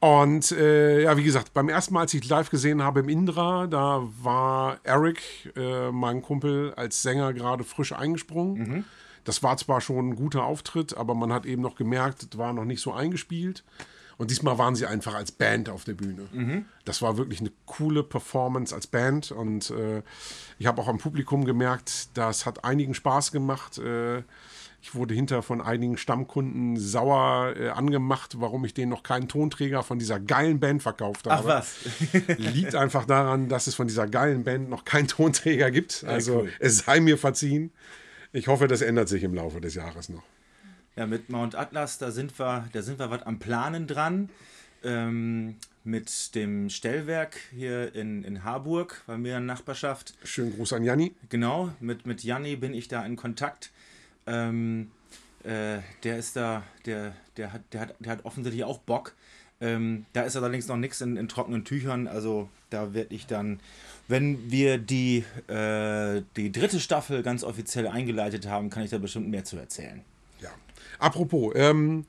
[0.01, 3.69] Und äh, ja, wie gesagt, beim ersten Mal, als ich live gesehen habe im Indra,
[3.69, 5.21] da war Eric,
[5.55, 8.85] äh, mein Kumpel, als Sänger gerade frisch eingesprungen.
[9.25, 12.53] Das war zwar schon ein guter Auftritt, aber man hat eben noch gemerkt, es war
[12.53, 13.65] noch nicht so eingespielt.
[14.19, 16.29] Und diesmal waren sie einfach als Band auf der Bühne.
[16.85, 19.33] Das war wirklich eine coole Performance als Band.
[19.33, 20.03] Und äh,
[20.59, 23.79] ich habe auch am Publikum gemerkt, das hat einigen Spaß gemacht.
[23.79, 24.23] Äh,
[24.81, 29.85] ich wurde hinter von einigen Stammkunden sauer äh, angemacht, warum ich denen noch keinen Tonträger
[29.85, 31.43] von dieser geilen Band verkauft habe.
[31.43, 31.77] Ach was.
[32.37, 36.05] Liegt einfach daran, dass es von dieser geilen Band noch keinen Tonträger gibt.
[36.05, 36.53] Also cool.
[36.59, 37.73] es sei mir verziehen.
[38.35, 40.23] Ich hoffe, das ändert sich im Laufe des Jahres noch.
[40.97, 44.31] Ja, mit Mount Atlas, da sind wir, da sind wir was am Planen dran.
[44.83, 50.15] Ähm, mit dem Stellwerk hier in, in Harburg, bei mir in der Nachbarschaft.
[50.25, 51.15] Schönen Gruß an Janni.
[51.29, 53.71] Genau, mit, mit Janni bin ich da in Kontakt.
[54.27, 54.91] Ähm,
[55.45, 59.15] äh, der ist da, der, der, hat, der, hat, der hat offensichtlich auch Bock.
[59.61, 62.09] Ähm, da ist allerdings noch nichts in, in trockenen Tüchern.
[62.09, 63.61] Also da werde ich dann,
[64.13, 69.29] wenn wir die, äh, die dritte Staffel ganz offiziell eingeleitet haben, kann ich da bestimmt
[69.31, 70.03] mehr zu erzählen.
[70.39, 70.51] Ja.
[70.99, 72.05] Apropos, ähm,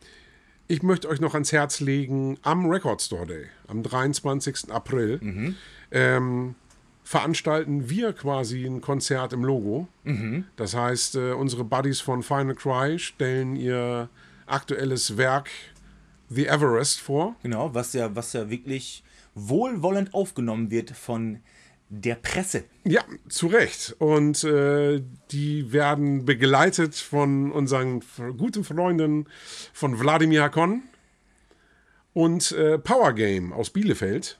[0.67, 4.69] ich möchte euch noch ans Herz legen, am Record Store Day, am 23.
[4.69, 5.55] April,
[5.91, 6.55] ähm,
[7.05, 9.87] veranstalten wir quasi ein Konzert im Logo.
[10.57, 14.09] Das heißt, äh, unsere Buddies von Final Cry stellen ihr
[14.45, 15.49] aktuelles Werk
[16.27, 17.35] The Everest vor.
[17.43, 19.03] Genau, was ja, was ja wirklich
[19.35, 21.39] wohlwollend aufgenommen wird von
[22.01, 22.63] der Presse.
[22.85, 23.95] Ja, zu Recht.
[23.99, 28.01] Und äh, die werden begleitet von unseren
[28.37, 29.27] guten Freunden
[29.73, 30.83] von Wladimir Hakon
[32.13, 34.39] und äh, Power Game aus Bielefeld.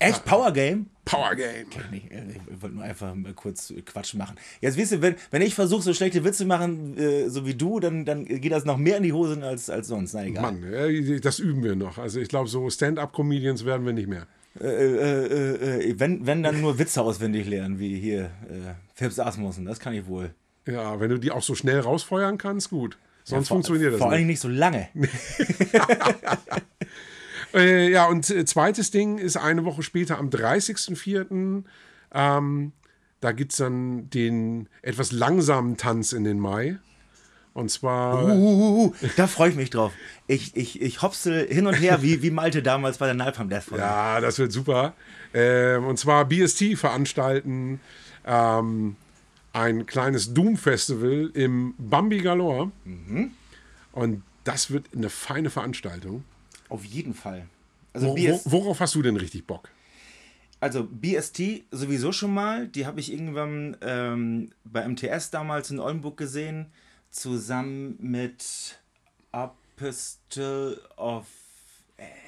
[0.00, 0.86] Echt Power Game?
[1.04, 1.66] Power Game.
[1.92, 4.36] Ich, äh, ich wollte nur einfach mal kurz Quatsch machen.
[4.60, 7.80] Jetzt wisst ihr, wenn, wenn ich versuche, so schlechte Witze machen, äh, so wie du,
[7.80, 10.14] dann, dann geht das noch mehr in die Hosen als, als sonst.
[10.14, 10.42] Na egal.
[10.42, 11.98] Mann, äh, das üben wir noch.
[11.98, 14.26] Also ich glaube, so Stand-up-Comedians werden wir nicht mehr.
[14.60, 19.64] Äh, äh, äh, wenn, wenn dann nur Witze auswendig lernen, wie hier äh, Philips Asmussen,
[19.64, 20.34] das kann ich wohl.
[20.66, 22.98] Ja, wenn du die auch so schnell rausfeuern kannst, gut.
[23.24, 24.18] Sonst vor, funktioniert das Vor nicht.
[24.18, 24.88] Dingen nicht so lange.
[27.54, 31.64] Äh, ja, und äh, zweites Ding ist eine Woche später am 30.04.
[32.12, 32.72] Ähm,
[33.20, 36.78] da gibt es dann den etwas langsamen Tanz in den Mai.
[37.58, 38.24] Und zwar.
[38.24, 39.92] Uh, da freue ich mich drauf.
[40.28, 43.64] Ich, ich, ich hopsel hin und her, wie, wie Malte damals bei der Napalm Death
[43.64, 43.82] Folge.
[43.82, 44.94] Ja, das wird super.
[45.34, 47.80] Ähm, und zwar BST veranstalten
[48.24, 48.94] ähm,
[49.52, 52.70] ein kleines Doom-Festival im Bambi Galore.
[53.90, 56.22] Und das wird eine feine Veranstaltung.
[56.68, 57.46] Auf jeden Fall.
[57.92, 59.68] Also, Wo, wo, BS, worauf hast du denn richtig Bock?
[60.60, 62.68] also BST sowieso schon mal.
[62.68, 66.66] Die habe ich irgendwann ähm, bei MTS damals in Oldenburg gesehen.
[67.10, 68.78] Zusammen mit
[69.32, 71.26] Apostle of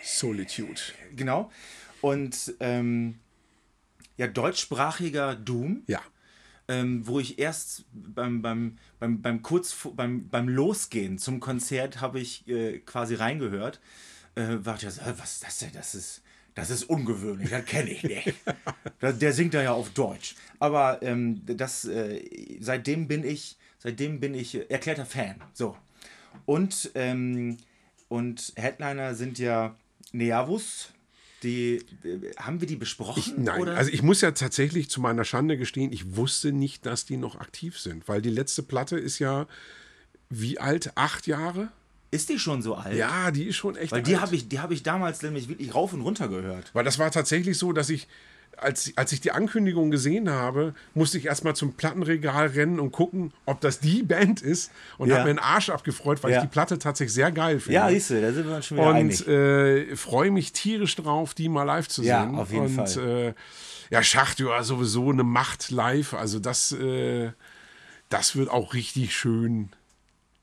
[0.02, 0.80] Solitude.
[1.14, 1.50] Genau.
[2.00, 3.18] Und ähm,
[4.16, 6.00] ja, deutschsprachiger Doom, Ja.
[6.68, 12.20] ähm, wo ich erst beim, beim, beim, beim kurz beim, beim Losgehen zum Konzert habe
[12.20, 13.80] ich äh, quasi reingehört.
[14.34, 15.72] Äh, war ich so, äh, was ist das denn?
[15.72, 16.22] Das ist,
[16.54, 18.34] das ist ungewöhnlich, das kenne ich nicht.
[19.02, 20.34] der, der singt da ja auf Deutsch.
[20.58, 22.22] Aber ähm, das, äh,
[22.60, 25.36] seitdem bin ich, seitdem bin ich äh, erklärter Fan.
[25.52, 25.76] So.
[26.46, 27.56] Und, ähm,
[28.08, 29.74] und Headliner sind ja
[30.12, 30.92] Neavus.
[31.42, 33.44] Die, äh, haben wir die besprochen?
[33.44, 33.76] Nein, oder?
[33.76, 37.40] also ich muss ja tatsächlich zu meiner Schande gestehen, ich wusste nicht, dass die noch
[37.40, 39.46] aktiv sind, weil die letzte Platte ist ja
[40.28, 40.92] wie alt?
[40.94, 41.70] Acht Jahre?
[42.10, 42.96] ist die schon so alt?
[42.96, 45.74] Ja, die ist schon echt Weil die habe ich, die hab ich damals nämlich wirklich
[45.74, 46.70] rauf und runter gehört.
[46.74, 48.08] Weil das war tatsächlich so, dass ich,
[48.62, 53.32] als, als ich die Ankündigung gesehen habe, musste ich erstmal zum Plattenregal rennen und gucken,
[53.46, 54.70] ob das die Band ist.
[54.98, 55.16] Und Ja.
[55.16, 56.36] habe mir den Arsch abgefreut, weil Ja.
[56.38, 57.74] ich die Platte tatsächlich sehr geil finde.
[57.74, 59.26] Ja, siehst du, da sind wir uns schon wieder und einig.
[59.28, 62.08] äh, freue mich tierisch drauf, die mal live zu sehen.
[62.10, 63.34] Ja, auf jeden und, Äh,
[63.90, 66.14] ja, Schacht, ja, sowieso eine Macht live.
[66.14, 67.30] Also das, äh,
[68.08, 69.70] das wird auch richtig schön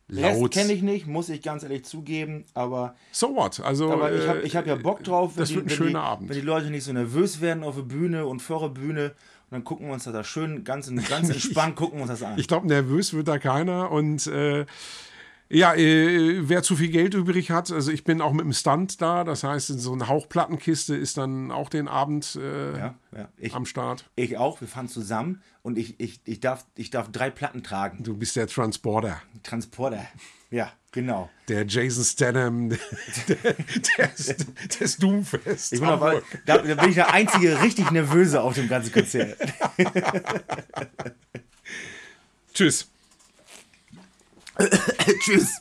[0.07, 0.51] laut.
[0.51, 3.59] kenne ich nicht, muss ich ganz ehrlich zugeben, aber, So what?
[3.59, 5.77] Also, aber ich habe äh, hab ja Bock drauf, wenn, das die, wird ein wenn,
[5.77, 6.29] schöner die, Abend.
[6.29, 9.13] wenn die Leute nicht so nervös werden auf der Bühne und vor der Bühne
[9.49, 12.23] und dann gucken wir uns das da schön, ganz, ganz entspannt gucken wir uns das
[12.23, 12.37] an.
[12.37, 13.91] Ich glaube, nervös wird da keiner.
[13.91, 14.65] Und äh,
[15.49, 19.01] Ja, äh, wer zu viel Geld übrig hat, also ich bin auch mit dem Stand
[19.01, 23.29] da, das heißt, so eine Hauchplattenkiste ist dann auch den Abend äh, Ja, ja.
[23.37, 24.09] Ich, am Start.
[24.15, 28.03] ich auch, wir fahren zusammen und ich, ich, ich, darf, ich darf drei Platten tragen.
[28.03, 30.05] Du bist der Transporter, Transporter.
[30.49, 31.29] Ja, genau.
[31.47, 32.69] der Jason Statham
[33.27, 34.35] der, des,
[34.79, 35.73] des Doomfest.
[35.73, 39.37] Ich bin aber, da, da bin ich der einzige richtig nervöse auf dem ganzen Konzert.
[42.53, 42.89] Tschüss.
[45.19, 45.59] Tschüss.